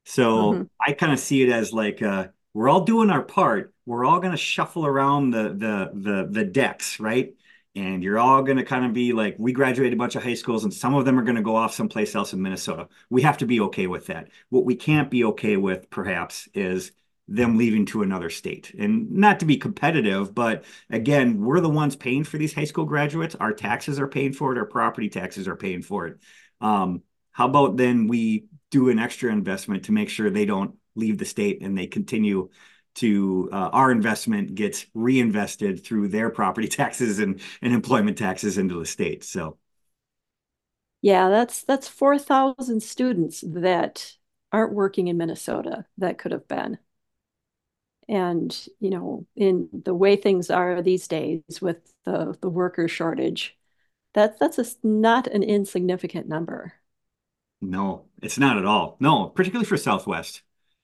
So 0.05 0.53
mm-hmm. 0.53 0.63
I 0.79 0.93
kind 0.93 1.13
of 1.13 1.19
see 1.19 1.43
it 1.43 1.51
as 1.51 1.73
like 1.73 2.01
uh, 2.01 2.27
we're 2.53 2.69
all 2.69 2.83
doing 2.83 3.09
our 3.09 3.23
part. 3.23 3.73
We're 3.85 4.05
all 4.05 4.19
going 4.19 4.31
to 4.31 4.37
shuffle 4.37 4.85
around 4.85 5.31
the 5.31 5.49
the 5.49 5.91
the 5.93 6.27
the 6.29 6.45
decks, 6.45 6.99
right? 6.99 7.33
And 7.73 8.03
you're 8.03 8.19
all 8.19 8.43
going 8.43 8.57
to 8.57 8.65
kind 8.65 8.85
of 8.85 8.91
be 8.91 9.13
like, 9.13 9.37
we 9.39 9.53
graduated 9.53 9.93
a 9.93 9.97
bunch 9.97 10.15
of 10.15 10.23
high 10.23 10.33
schools, 10.33 10.65
and 10.65 10.73
some 10.73 10.93
of 10.93 11.05
them 11.05 11.17
are 11.17 11.23
going 11.23 11.37
to 11.37 11.41
go 11.41 11.55
off 11.55 11.73
someplace 11.73 12.15
else 12.15 12.33
in 12.33 12.41
Minnesota. 12.41 12.89
We 13.09 13.21
have 13.21 13.37
to 13.37 13.45
be 13.45 13.61
okay 13.61 13.87
with 13.87 14.07
that. 14.07 14.27
What 14.49 14.65
we 14.65 14.75
can't 14.75 15.09
be 15.09 15.23
okay 15.25 15.55
with, 15.55 15.89
perhaps, 15.89 16.49
is 16.53 16.91
them 17.29 17.57
leaving 17.57 17.85
to 17.85 18.01
another 18.01 18.29
state. 18.29 18.73
And 18.77 19.11
not 19.11 19.39
to 19.39 19.45
be 19.45 19.55
competitive, 19.55 20.35
but 20.35 20.65
again, 20.89 21.39
we're 21.39 21.61
the 21.61 21.69
ones 21.69 21.95
paying 21.95 22.25
for 22.25 22.37
these 22.37 22.53
high 22.53 22.65
school 22.65 22.83
graduates. 22.83 23.35
Our 23.35 23.53
taxes 23.53 23.99
are 24.01 24.07
paying 24.07 24.33
for 24.33 24.51
it. 24.51 24.57
Our 24.57 24.65
property 24.65 25.07
taxes 25.07 25.47
are 25.47 25.55
paying 25.55 25.81
for 25.81 26.07
it. 26.07 26.17
Um, 26.59 27.03
how 27.31 27.47
about 27.47 27.77
then 27.77 28.07
we 28.07 28.47
do 28.69 28.89
an 28.89 28.99
extra 28.99 29.31
investment 29.31 29.85
to 29.85 29.93
make 29.93 30.09
sure 30.09 30.29
they 30.29 30.45
don't 30.45 30.75
leave 30.95 31.17
the 31.17 31.25
state 31.25 31.61
and 31.61 31.77
they 31.77 31.87
continue 31.87 32.49
to 32.95 33.49
uh, 33.53 33.69
our 33.71 33.91
investment 33.91 34.53
gets 34.55 34.85
reinvested 34.93 35.83
through 35.83 36.09
their 36.09 36.29
property 36.29 36.67
taxes 36.69 37.19
and, 37.19 37.41
and 37.61 37.73
employment 37.73 38.17
taxes 38.17 38.57
into 38.57 38.79
the 38.79 38.85
state. 38.85 39.23
So 39.23 39.57
yeah, 41.01 41.29
that's 41.29 41.63
that's 41.63 41.87
4,000 41.87 42.81
students 42.81 43.41
that 43.47 44.15
aren't 44.51 44.73
working 44.73 45.07
in 45.07 45.17
Minnesota 45.17 45.85
that 45.97 46.17
could 46.17 46.31
have 46.31 46.47
been. 46.47 46.77
And, 48.09 48.67
you 48.79 48.89
know, 48.89 49.25
in 49.35 49.69
the 49.71 49.93
way 49.93 50.15
things 50.15 50.49
are 50.49 50.81
these 50.81 51.07
days 51.07 51.61
with 51.61 51.93
the 52.03 52.37
the 52.41 52.49
worker 52.49 52.87
shortage, 52.87 53.57
that's 54.13 54.39
that's 54.39 54.59
a, 54.59 54.65
not 54.87 55.27
an 55.27 55.43
insignificant 55.43 56.27
number. 56.27 56.73
No, 57.61 58.05
it's 58.21 58.37
not 58.37 58.57
at 58.57 58.65
all. 58.65 58.97
No, 58.99 59.27
particularly 59.29 59.65
for 59.65 59.77
Southwest. 59.77 60.41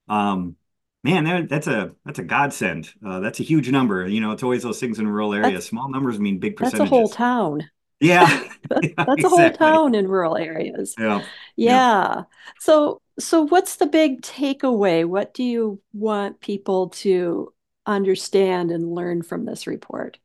Um, 0.07 0.55
man, 1.03 1.47
that's 1.47 1.67
a 1.67 1.93
that's 2.05 2.19
a 2.19 2.23
godsend. 2.23 2.93
Uh, 3.05 3.19
that's 3.19 3.39
a 3.39 3.43
huge 3.43 3.69
number. 3.69 4.07
You 4.07 4.21
know, 4.21 4.31
it's 4.31 4.43
always 4.43 4.63
those 4.63 4.79
things 4.79 4.99
in 4.99 5.07
rural 5.07 5.33
areas. 5.33 5.53
That's, 5.53 5.67
Small 5.67 5.89
numbers 5.89 6.19
mean 6.19 6.39
big 6.39 6.55
percentages. 6.55 6.79
That's 6.79 6.91
a 6.91 6.95
whole 6.95 7.09
town. 7.09 7.69
Yeah, 7.99 8.27
that's 8.69 8.83
yeah, 8.83 9.05
a 9.07 9.11
exactly. 9.13 9.29
whole 9.29 9.51
town 9.51 9.95
in 9.95 10.07
rural 10.07 10.37
areas. 10.37 10.95
Yeah. 10.97 11.23
yeah, 11.55 11.79
yeah. 11.79 12.23
So, 12.59 13.01
so 13.19 13.43
what's 13.47 13.77
the 13.77 13.87
big 13.87 14.21
takeaway? 14.21 15.05
What 15.05 15.33
do 15.33 15.43
you 15.43 15.81
want 15.93 16.39
people 16.41 16.89
to 16.89 17.53
understand 17.85 18.71
and 18.71 18.93
learn 18.93 19.21
from 19.23 19.45
this 19.45 19.67
report? 19.67 20.19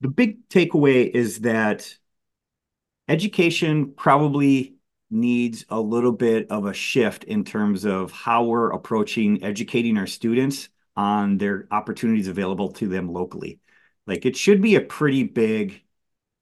The 0.00 0.08
big 0.08 0.48
takeaway 0.48 1.10
is 1.10 1.40
that 1.40 1.96
education 3.08 3.92
probably 3.94 4.75
needs 5.10 5.64
a 5.68 5.80
little 5.80 6.12
bit 6.12 6.50
of 6.50 6.66
a 6.66 6.74
shift 6.74 7.24
in 7.24 7.44
terms 7.44 7.84
of 7.84 8.10
how 8.12 8.44
we're 8.44 8.70
approaching 8.70 9.42
educating 9.44 9.96
our 9.98 10.06
students 10.06 10.68
on 10.96 11.38
their 11.38 11.68
opportunities 11.70 12.28
available 12.28 12.72
to 12.72 12.88
them 12.88 13.12
locally. 13.12 13.60
Like 14.06 14.26
it 14.26 14.36
should 14.36 14.62
be 14.62 14.76
a 14.76 14.80
pretty 14.80 15.24
big 15.24 15.82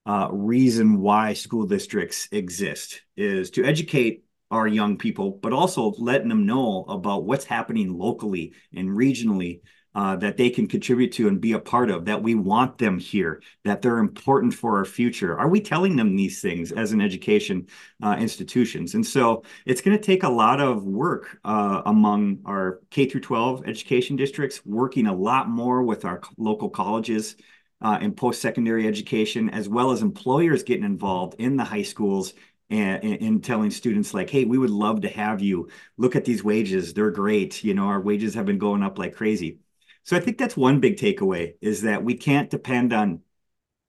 uh, 0.06 0.28
reason 0.30 1.00
why 1.00 1.32
school 1.32 1.66
districts 1.66 2.28
exist 2.30 3.02
is 3.16 3.50
to 3.52 3.64
educate 3.64 4.24
our 4.50 4.66
young 4.66 4.98
people, 4.98 5.32
but 5.42 5.52
also 5.52 5.94
letting 5.98 6.28
them 6.28 6.46
know 6.46 6.84
about 6.88 7.24
what's 7.24 7.44
happening 7.44 7.96
locally 7.98 8.52
and 8.74 8.90
regionally 8.90 9.60
uh, 9.94 10.16
that 10.16 10.36
they 10.36 10.50
can 10.50 10.66
contribute 10.66 11.12
to 11.12 11.28
and 11.28 11.40
be 11.40 11.52
a 11.52 11.58
part 11.58 11.90
of, 11.90 12.04
that 12.04 12.22
we 12.22 12.34
want 12.34 12.78
them 12.78 12.98
here, 12.98 13.42
that 13.64 13.80
they're 13.80 13.98
important 13.98 14.52
for 14.52 14.76
our 14.78 14.84
future? 14.84 15.38
Are 15.38 15.48
we 15.48 15.60
telling 15.60 15.96
them 15.96 16.16
these 16.16 16.40
things 16.40 16.72
as 16.72 16.92
an 16.92 17.00
education 17.00 17.68
uh, 18.02 18.16
institutions? 18.18 18.94
And 18.94 19.06
so 19.06 19.44
it's 19.66 19.80
going 19.80 19.96
to 19.96 20.02
take 20.02 20.22
a 20.22 20.28
lot 20.28 20.60
of 20.60 20.84
work 20.84 21.38
uh, 21.44 21.82
among 21.86 22.40
our 22.44 22.80
K 22.90 23.06
through 23.06 23.20
12 23.20 23.66
education 23.66 24.16
districts, 24.16 24.64
working 24.64 25.06
a 25.06 25.14
lot 25.14 25.48
more 25.48 25.82
with 25.82 26.04
our 26.04 26.20
local 26.38 26.70
colleges 26.70 27.36
uh, 27.80 27.98
in 28.00 28.12
post-secondary 28.12 28.86
education, 28.88 29.50
as 29.50 29.68
well 29.68 29.90
as 29.90 30.02
employers 30.02 30.62
getting 30.62 30.84
involved 30.84 31.34
in 31.38 31.56
the 31.56 31.64
high 31.64 31.82
schools 31.82 32.32
and, 32.70 33.04
and, 33.04 33.44
telling 33.44 33.70
students 33.70 34.14
like, 34.14 34.30
hey, 34.30 34.44
we 34.44 34.56
would 34.56 34.70
love 34.70 35.02
to 35.02 35.08
have 35.08 35.42
you. 35.42 35.68
Look 35.98 36.16
at 36.16 36.24
these 36.24 36.42
wages; 36.42 36.94
they're 36.94 37.10
great. 37.10 37.62
You 37.62 37.74
know, 37.74 37.88
our 37.88 38.00
wages 38.00 38.34
have 38.34 38.46
been 38.46 38.58
going 38.58 38.82
up 38.82 38.98
like 38.98 39.14
crazy. 39.14 39.58
So 40.04 40.16
I 40.16 40.20
think 40.20 40.38
that's 40.38 40.56
one 40.56 40.80
big 40.80 40.96
takeaway 40.96 41.54
is 41.60 41.82
that 41.82 42.04
we 42.04 42.14
can't 42.14 42.50
depend 42.50 42.92
on 42.92 43.20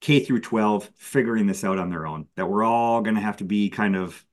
K 0.02 0.20
through 0.22 0.42
12 0.42 0.90
figuring 0.96 1.48
this 1.48 1.64
out 1.64 1.78
on 1.78 1.90
their 1.90 2.06
own, 2.08 2.28
that 2.36 2.50
we're 2.50 2.64
all 2.64 3.02
going 3.02 3.16
to 3.16 3.22
have 3.22 3.38
to 3.38 3.44
be 3.44 3.70
kind 3.70 3.96
of 3.96 4.26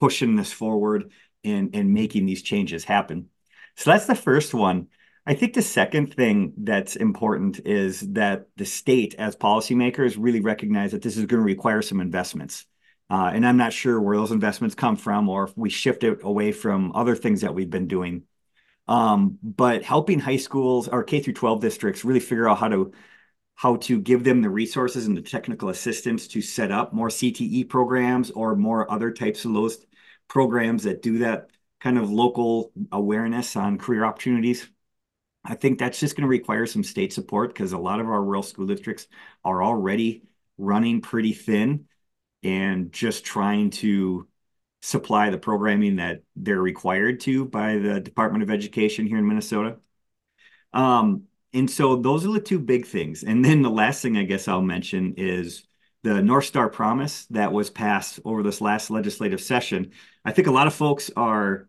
pushing 0.00 0.36
this 0.36 0.52
forward 0.52 1.10
and, 1.44 1.74
and 1.74 1.94
making 1.94 2.26
these 2.26 2.42
changes 2.42 2.84
happen. 2.84 3.28
So 3.76 3.90
that's 3.90 4.06
the 4.06 4.14
first 4.14 4.54
one. 4.54 4.88
I 5.26 5.34
think 5.34 5.52
the 5.52 5.62
second 5.62 6.14
thing 6.14 6.54
that's 6.56 6.96
important 6.96 7.60
is 7.64 8.00
that 8.12 8.46
the 8.56 8.64
state, 8.64 9.14
as 9.16 9.36
policymakers, 9.36 10.16
really 10.18 10.40
recognize 10.40 10.92
that 10.92 11.02
this 11.02 11.16
is 11.16 11.26
going 11.26 11.40
to 11.40 11.44
require 11.46 11.82
some 11.82 12.00
investments. 12.00 12.66
Uh, 13.10 13.30
and 13.34 13.46
I'm 13.46 13.56
not 13.56 13.72
sure 13.72 14.00
where 14.00 14.16
those 14.16 14.32
investments 14.32 14.74
come 14.74 14.96
from 14.96 15.28
or 15.28 15.44
if 15.44 15.56
we 15.56 15.68
shift 15.68 16.04
it 16.04 16.20
away 16.22 16.52
from 16.52 16.92
other 16.94 17.14
things 17.14 17.42
that 17.42 17.54
we've 17.54 17.70
been 17.70 17.88
doing. 17.88 18.22
Um, 18.90 19.38
but 19.42 19.84
helping 19.84 20.20
high 20.20 20.36
schools 20.38 20.88
or 20.88 21.04
K 21.04 21.20
through 21.22 21.34
12 21.34 21.62
districts 21.62 22.04
really 22.04 22.20
figure 22.20 22.48
out 22.50 22.58
how 22.58 22.68
to 22.68 22.92
how 23.56 23.76
to 23.76 24.00
give 24.00 24.24
them 24.24 24.42
the 24.42 24.50
resources 24.50 25.06
and 25.06 25.16
the 25.16 25.22
technical 25.22 25.70
assistance 25.70 26.28
to 26.28 26.42
set 26.42 26.72
up 26.72 26.92
more 26.94 27.10
CTE 27.10 27.64
programs 27.64 28.30
or 28.32 28.56
more 28.56 28.90
other 28.90 29.12
types 29.12 29.44
of 29.46 29.54
those 29.54 29.86
programs 30.28 30.84
that 30.84 31.02
do 31.02 31.18
that 31.18 31.50
kind 31.80 31.98
of 31.98 32.10
local 32.10 32.72
awareness 32.92 33.56
on 33.56 33.78
career 33.78 34.04
opportunities. 34.04 34.68
I 35.44 35.54
think 35.54 35.78
that's 35.78 36.00
just 36.00 36.16
going 36.16 36.22
to 36.22 36.28
require 36.28 36.66
some 36.66 36.84
state 36.84 37.12
support 37.12 37.50
because 37.54 37.72
a 37.72 37.78
lot 37.78 38.00
of 38.00 38.06
our 38.08 38.22
rural 38.22 38.42
school 38.42 38.66
districts 38.66 39.06
are 39.44 39.62
already 39.62 40.22
running 40.58 41.00
pretty 41.00 41.32
thin 41.32 41.86
and 42.44 42.92
just 42.92 43.24
trying 43.24 43.70
to 43.70 44.28
supply 44.80 45.30
the 45.30 45.38
programming 45.38 45.96
that 45.96 46.22
they're 46.36 46.60
required 46.60 47.20
to 47.20 47.44
by 47.44 47.76
the 47.76 48.00
Department 48.00 48.42
of 48.42 48.50
Education 48.50 49.06
here 49.06 49.18
in 49.18 49.28
Minnesota. 49.28 49.76
Um, 50.72 51.24
and 51.52 51.70
so 51.70 51.96
those 51.96 52.24
are 52.26 52.32
the 52.32 52.40
two 52.40 52.58
big 52.58 52.86
things. 52.86 53.22
And 53.22 53.44
then 53.44 53.62
the 53.62 53.70
last 53.70 54.02
thing 54.02 54.16
I 54.16 54.24
guess 54.24 54.48
I'll 54.48 54.62
mention 54.62 55.14
is 55.16 55.64
the 56.02 56.22
North 56.22 56.46
Star 56.46 56.68
Promise 56.68 57.26
that 57.26 57.52
was 57.52 57.70
passed 57.70 58.20
over 58.24 58.42
this 58.42 58.60
last 58.60 58.90
legislative 58.90 59.40
session. 59.40 59.90
I 60.24 60.32
think 60.32 60.48
a 60.48 60.52
lot 60.52 60.66
of 60.66 60.74
folks 60.74 61.10
are 61.16 61.68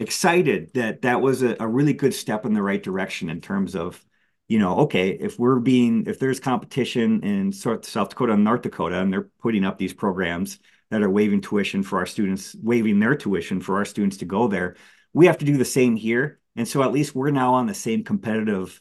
excited 0.00 0.70
that 0.74 1.02
that 1.02 1.20
was 1.20 1.42
a, 1.42 1.56
a 1.60 1.66
really 1.66 1.92
good 1.92 2.14
step 2.14 2.46
in 2.46 2.54
the 2.54 2.62
right 2.62 2.82
direction 2.82 3.28
in 3.28 3.40
terms 3.40 3.74
of 3.74 4.02
you 4.48 4.58
know, 4.58 4.78
okay, 4.78 5.10
if 5.10 5.38
we're 5.38 5.58
being, 5.60 6.06
if 6.06 6.18
there's 6.18 6.40
competition 6.40 7.22
in 7.22 7.52
South 7.52 7.82
Dakota 8.08 8.32
and 8.32 8.44
North 8.44 8.62
Dakota, 8.62 8.98
and 8.98 9.12
they're 9.12 9.28
putting 9.40 9.62
up 9.62 9.78
these 9.78 9.92
programs, 9.92 10.58
that 10.90 11.02
are 11.02 11.10
waiving 11.10 11.40
tuition 11.40 11.82
for 11.82 11.98
our 11.98 12.06
students, 12.06 12.54
waiving 12.62 12.98
their 12.98 13.14
tuition 13.14 13.60
for 13.60 13.76
our 13.76 13.84
students 13.84 14.18
to 14.18 14.24
go 14.24 14.48
there. 14.48 14.76
We 15.12 15.26
have 15.26 15.38
to 15.38 15.44
do 15.44 15.56
the 15.56 15.64
same 15.64 15.96
here. 15.96 16.40
And 16.56 16.66
so 16.66 16.82
at 16.82 16.92
least 16.92 17.14
we're 17.14 17.30
now 17.30 17.54
on 17.54 17.66
the 17.66 17.74
same 17.74 18.04
competitive 18.04 18.80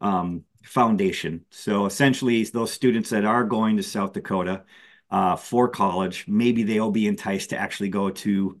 um, 0.00 0.44
foundation. 0.62 1.44
So 1.50 1.86
essentially, 1.86 2.44
those 2.44 2.72
students 2.72 3.10
that 3.10 3.24
are 3.24 3.44
going 3.44 3.76
to 3.76 3.82
South 3.82 4.12
Dakota 4.12 4.64
uh, 5.10 5.36
for 5.36 5.68
college, 5.68 6.26
maybe 6.28 6.62
they'll 6.62 6.90
be 6.90 7.06
enticed 7.06 7.50
to 7.50 7.58
actually 7.58 7.88
go 7.88 8.10
to 8.10 8.60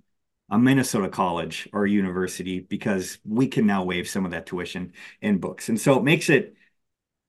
a 0.50 0.58
Minnesota 0.58 1.08
college 1.08 1.68
or 1.72 1.86
university 1.86 2.60
because 2.60 3.18
we 3.24 3.48
can 3.48 3.66
now 3.66 3.84
waive 3.84 4.08
some 4.08 4.24
of 4.24 4.30
that 4.30 4.46
tuition 4.46 4.92
in 5.20 5.38
books. 5.38 5.68
And 5.68 5.78
so 5.78 5.98
it 5.98 6.04
makes 6.04 6.30
it 6.30 6.54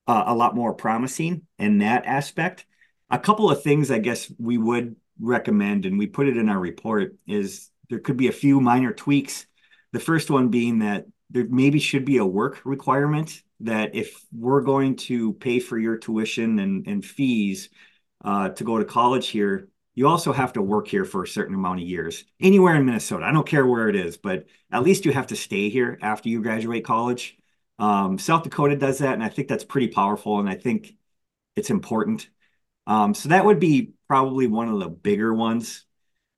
uh, 0.08 0.24
a 0.28 0.36
lot 0.36 0.56
more 0.56 0.74
promising 0.74 1.46
in 1.58 1.80
that 1.80 2.06
aspect. 2.06 2.66
A 3.10 3.20
couple 3.20 3.52
of 3.52 3.62
things 3.62 3.92
I 3.92 4.00
guess 4.00 4.32
we 4.40 4.58
would 4.58 4.96
recommend, 5.20 5.86
and 5.86 5.98
we 5.98 6.08
put 6.08 6.28
it 6.28 6.38
in 6.38 6.50
our 6.50 6.60
report, 6.60 7.16
is 7.28 7.70
there 7.90 8.00
could 8.00 8.18
be 8.18 8.28
a 8.28 8.34
few 8.34 8.60
minor 8.62 8.94
tweaks. 8.94 9.46
The 9.92 10.00
first 10.00 10.30
one 10.30 10.50
being 10.50 10.80
that 10.80 11.06
there 11.30 11.46
maybe 11.50 11.80
should 11.80 12.06
be 12.06 12.18
a 12.18 12.26
work 12.26 12.62
requirement 12.66 13.42
that 13.62 13.96
if 13.96 14.26
we're 14.32 14.62
going 14.62 14.96
to 14.96 15.34
pay 15.34 15.60
for 15.60 15.78
your 15.78 15.98
tuition 15.98 16.60
and, 16.60 16.88
and 16.88 17.04
fees, 17.04 17.70
uh, 18.24 18.50
to 18.50 18.64
go 18.64 18.78
to 18.78 18.86
college 18.86 19.28
here, 19.30 19.70
you 19.96 20.08
also 20.08 20.32
have 20.32 20.54
to 20.54 20.62
work 20.62 20.88
here 20.88 21.06
for 21.06 21.24
a 21.24 21.28
certain 21.28 21.56
amount 21.56 21.82
of 21.82 21.88
years. 21.88 22.24
Anywhere 22.40 22.76
in 22.76 22.86
Minnesota, 22.86 23.26
I 23.26 23.32
don't 23.32 23.48
care 23.48 23.66
where 23.66 23.90
it 23.90 23.96
is, 23.96 24.18
but 24.18 24.46
at 24.72 24.84
least 24.84 25.06
you 25.06 25.12
have 25.12 25.28
to 25.28 25.36
stay 25.36 25.70
here 25.70 25.98
after 26.02 26.30
you 26.30 26.42
graduate 26.42 26.86
college. 26.86 27.38
Um, 27.80 28.18
South 28.18 28.44
Dakota 28.44 28.76
does 28.76 29.00
that, 29.00 29.14
and 29.14 29.24
I 29.24 29.30
think 29.30 29.48
that's 29.48 29.64
pretty 29.64 29.88
powerful, 29.88 30.40
and 30.40 30.50
I 30.50 30.56
think 30.56 30.96
it's 31.56 31.70
important. 31.70 32.30
Um, 32.90 33.14
so 33.14 33.30
that 33.30 33.46
would 33.46 33.62
be 33.62 33.94
probably 34.10 34.48
one 34.48 34.68
of 34.68 34.80
the 34.82 34.90
bigger 34.90 35.34
ones, 35.34 35.86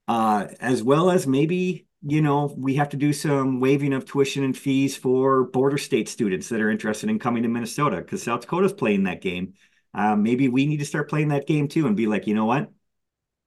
uh, 0.08 0.48
as 0.60 0.84
well 0.84 1.12
as 1.12 1.28
maybe 1.28 1.88
you 2.04 2.22
know 2.22 2.54
we 2.58 2.76
have 2.76 2.90
to 2.90 2.98
do 2.98 3.14
some 3.14 3.60
waiving 3.60 3.94
of 3.94 4.06
tuition 4.06 4.44
and 4.44 4.58
fees 4.58 4.98
for 4.98 5.46
border 5.46 5.80
state 5.80 6.10
students 6.10 6.50
that 6.50 6.62
are 6.62 6.72
interested 6.72 7.10
in 7.10 7.20
coming 7.20 7.44
to 7.44 7.50
Minnesota 7.50 7.98
because 7.98 8.24
South 8.24 8.42
Dakota's 8.42 8.74
playing 8.74 9.06
that 9.06 9.22
game. 9.22 9.56
Uh, 9.94 10.16
maybe 10.16 10.50
we 10.50 10.68
need 10.68 10.80
to 10.80 10.86
start 10.86 11.10
playing 11.10 11.30
that 11.30 11.48
game 11.48 11.68
too 11.70 11.88
and 11.88 11.98
be 11.98 12.08
like, 12.08 12.28
you 12.28 12.36
know 12.36 12.46
what, 12.46 12.72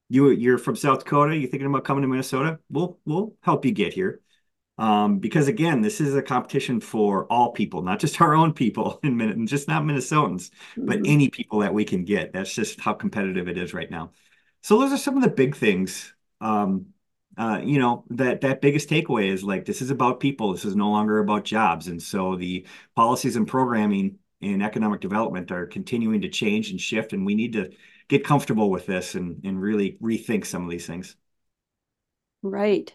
you 0.08 0.30
you're 0.30 0.58
from 0.58 0.76
South 0.76 1.00
Dakota, 1.00 1.36
you're 1.36 1.50
thinking 1.50 1.68
about 1.68 1.84
coming 1.84 2.02
to 2.02 2.08
Minnesota, 2.08 2.60
we'll 2.70 2.98
we'll 3.06 3.34
help 3.42 3.64
you 3.66 3.72
get 3.72 3.94
here. 3.94 4.22
Um, 4.76 5.18
because 5.18 5.46
again, 5.46 5.82
this 5.82 6.00
is 6.00 6.16
a 6.16 6.22
competition 6.22 6.80
for 6.80 7.26
all 7.26 7.52
people, 7.52 7.82
not 7.82 8.00
just 8.00 8.20
our 8.20 8.34
own 8.34 8.52
people, 8.52 8.98
and 9.04 9.46
just 9.46 9.68
not 9.68 9.84
Minnesotans, 9.84 10.50
mm-hmm. 10.50 10.86
but 10.86 11.00
any 11.06 11.28
people 11.28 11.60
that 11.60 11.74
we 11.74 11.84
can 11.84 12.04
get. 12.04 12.32
That's 12.32 12.52
just 12.52 12.80
how 12.80 12.94
competitive 12.94 13.48
it 13.48 13.56
is 13.56 13.72
right 13.72 13.90
now. 13.90 14.10
So 14.62 14.78
those 14.78 14.92
are 14.92 14.98
some 14.98 15.16
of 15.16 15.22
the 15.22 15.28
big 15.28 15.54
things. 15.56 16.12
Um, 16.40 16.86
uh, 17.36 17.60
you 17.64 17.78
know 17.78 18.04
that 18.10 18.42
that 18.42 18.60
biggest 18.60 18.88
takeaway 18.88 19.28
is 19.28 19.42
like 19.42 19.64
this 19.64 19.82
is 19.82 19.90
about 19.90 20.20
people. 20.20 20.52
This 20.52 20.64
is 20.64 20.76
no 20.76 20.90
longer 20.90 21.18
about 21.18 21.44
jobs, 21.44 21.88
and 21.88 22.02
so 22.02 22.36
the 22.36 22.66
policies 22.94 23.36
and 23.36 23.46
programming 23.46 24.18
in 24.40 24.62
economic 24.62 25.00
development 25.00 25.50
are 25.50 25.66
continuing 25.66 26.20
to 26.22 26.28
change 26.28 26.70
and 26.70 26.80
shift, 26.80 27.12
and 27.12 27.26
we 27.26 27.34
need 27.34 27.54
to 27.54 27.72
get 28.08 28.24
comfortable 28.24 28.70
with 28.70 28.86
this 28.86 29.14
and 29.14 29.44
and 29.44 29.60
really 29.60 29.98
rethink 30.00 30.46
some 30.46 30.64
of 30.64 30.70
these 30.70 30.86
things. 30.86 31.16
Right. 32.42 32.94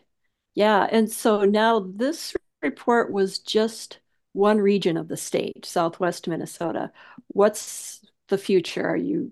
Yeah. 0.59 0.89
And 0.91 1.09
so 1.09 1.45
now 1.45 1.79
this 1.79 2.35
report 2.61 3.13
was 3.13 3.39
just 3.39 3.99
one 4.33 4.57
region 4.57 4.97
of 4.97 5.07
the 5.07 5.15
state, 5.15 5.65
Southwest 5.65 6.27
Minnesota. 6.27 6.91
What's 7.29 8.05
the 8.27 8.37
future? 8.37 8.85
Are 8.85 8.97
you 8.97 9.31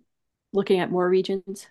looking 0.53 0.79
at 0.79 0.89
more 0.89 1.09
regions? 1.09 1.67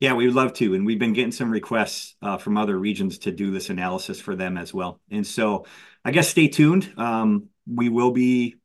Yeah, 0.00 0.14
we 0.14 0.26
would 0.26 0.34
love 0.34 0.54
to. 0.54 0.74
And 0.74 0.84
we've 0.84 0.98
been 0.98 1.12
getting 1.12 1.30
some 1.30 1.52
requests 1.52 2.16
uh, 2.22 2.38
from 2.38 2.56
other 2.56 2.76
regions 2.76 3.18
to 3.18 3.30
do 3.30 3.52
this 3.52 3.70
analysis 3.70 4.20
for 4.20 4.34
them 4.34 4.58
as 4.58 4.74
well. 4.74 5.00
And 5.12 5.24
so 5.24 5.64
I 6.04 6.10
guess 6.10 6.28
stay 6.28 6.48
tuned. 6.48 6.92
Um, 6.96 7.50
we 7.72 7.88
will 7.88 8.10
be 8.10 8.56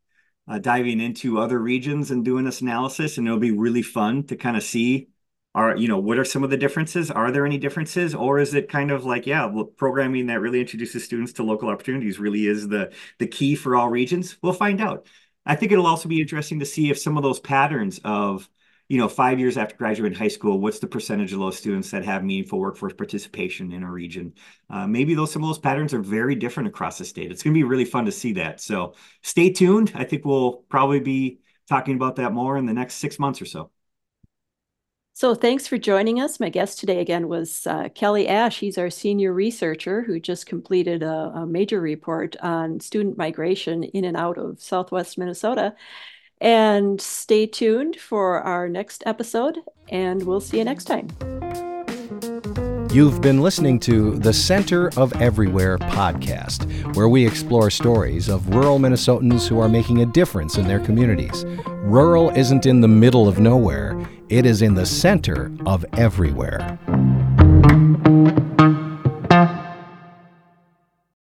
uh, 0.48 0.58
diving 0.58 1.00
into 1.00 1.40
other 1.40 1.60
regions 1.60 2.10
and 2.10 2.26
doing 2.26 2.44
this 2.44 2.62
analysis, 2.62 3.20
and 3.20 3.28
it'll 3.28 3.40
be 3.40 3.52
really 3.52 3.84
fun 3.84 4.24
to 4.24 4.36
kind 4.36 4.58
of 4.58 4.64
see 4.64 5.10
are 5.58 5.76
you 5.76 5.88
know 5.88 5.98
what 5.98 6.20
are 6.20 6.24
some 6.24 6.44
of 6.44 6.52
the 6.52 6.58
differences? 6.58 7.10
Are 7.10 7.32
there 7.32 7.46
any 7.46 7.58
differences? 7.58 8.14
Or 8.14 8.38
is 8.38 8.54
it 8.54 8.70
kind 8.70 8.92
of 8.92 9.06
like 9.06 9.26
yeah 9.26 9.52
programming 9.76 10.28
that 10.28 10.40
really 10.40 10.62
introduces 10.62 11.04
students 11.04 11.34
to 11.34 11.44
local 11.44 11.70
opportunities 11.70 12.20
really 12.20 12.46
is 12.46 12.68
the 12.68 12.94
the 13.18 13.26
key 13.28 13.56
for 13.56 13.76
all 13.76 13.90
regions? 13.90 14.38
We'll 14.44 14.54
find 14.54 14.80
out. 14.80 15.08
I 15.48 15.56
think 15.56 15.72
it'll 15.72 15.88
also 15.88 16.08
be 16.10 16.22
interesting 16.22 16.60
to 16.60 16.66
see 16.66 16.92
if 16.92 17.00
some 17.00 17.18
of 17.18 17.24
those 17.24 17.40
patterns 17.40 18.00
of 18.04 18.48
you 18.88 19.00
know 19.00 19.10
five 19.10 19.40
years 19.40 19.58
after 19.58 19.76
graduating 19.76 20.18
high 20.18 20.28
school 20.28 20.60
what's 20.60 20.78
the 20.78 20.88
percentage 20.88 21.34
of 21.34 21.40
those 21.40 21.58
students 21.58 21.90
that 21.90 22.06
have 22.06 22.24
meaningful 22.24 22.60
workforce 22.60 22.94
participation 22.94 23.72
in 23.72 23.82
a 23.82 23.92
region? 23.92 24.34
Uh, 24.70 24.86
maybe 24.86 25.16
those 25.16 25.32
some 25.32 25.44
of 25.44 25.50
those 25.50 25.58
patterns 25.58 25.92
are 25.92 26.02
very 26.02 26.36
different 26.36 26.70
across 26.70 27.00
the 27.00 27.06
state. 27.06 27.32
It's 27.32 27.42
going 27.42 27.56
to 27.56 27.60
be 27.60 27.64
really 27.64 27.86
fun 27.86 28.06
to 28.06 28.12
see 28.12 28.34
that. 28.34 28.62
So 28.62 28.94
stay 29.24 29.52
tuned. 29.52 29.92
I 29.96 30.04
think 30.04 30.24
we'll 30.24 30.58
probably 30.70 31.00
be 31.00 31.40
talking 31.68 31.96
about 31.96 32.18
that 32.18 32.32
more 32.32 32.58
in 32.58 32.68
the 32.68 32.74
next 32.76 32.96
six 32.96 33.18
months 33.18 33.42
or 33.42 33.46
so 33.46 33.72
so 35.18 35.34
thanks 35.34 35.66
for 35.66 35.80
joining 35.80 36.22
us. 36.22 36.40
My 36.40 36.50
guest 36.50 36.78
today 36.78 37.02
again 37.02 37.28
was 37.28 37.66
uh, 37.66 37.90
Kelly 37.96 38.28
Asche. 38.28 38.60
He's 38.60 38.78
our 38.78 38.92
senior 38.92 39.34
researcher 39.34 40.04
who 40.04 40.20
just 40.20 40.46
completed 40.46 41.02
a, 41.02 41.32
a, 41.34 41.48
major 41.48 41.82
report 41.82 42.36
on 42.42 42.80
student 42.80 43.18
migration 43.18 43.84
in 43.84 44.06
and 44.06 44.16
out 44.16 44.38
of 44.38 44.62
Southwest 44.62 45.18
Minnesota. 45.18 45.74
And 46.40 47.02
stay 47.02 47.48
tuned 47.48 47.96
for 47.96 48.42
our 48.42 48.70
next 48.70 49.02
episode, 49.08 49.58
and 49.90 50.22
we'll 50.22 50.40
see 50.40 50.60
you 50.60 50.64
next 50.64 50.84
time. 50.84 51.08
You've 52.92 53.20
been 53.20 53.42
listening 53.42 53.80
to 53.82 54.20
the 54.20 54.34
Center 54.34 54.90
of 54.98 55.20
Everywhere 55.20 55.80
podcast, 55.80 56.96
where 56.96 57.10
we 57.10 57.26
explore 57.26 57.72
stories 57.72 58.30
of 58.30 58.48
rural 58.54 58.78
Minnesotans 58.78 59.48
who 59.48 59.60
are 59.60 59.68
making 59.68 60.04
a 60.04 60.06
difference 60.06 60.60
in 60.60 60.68
their 60.68 60.80
communities. 60.80 61.44
Rural 61.68 62.30
isn't 62.30 62.68
in 62.68 62.82
the 62.82 62.88
middle 62.88 63.28
of 63.28 63.40
nowhere, 63.40 64.00
it 64.30 64.46
is 64.46 64.62
in 64.62 64.74
the 64.74 64.86
center 64.86 65.52
of 65.66 65.86
everywhere. 65.94 66.78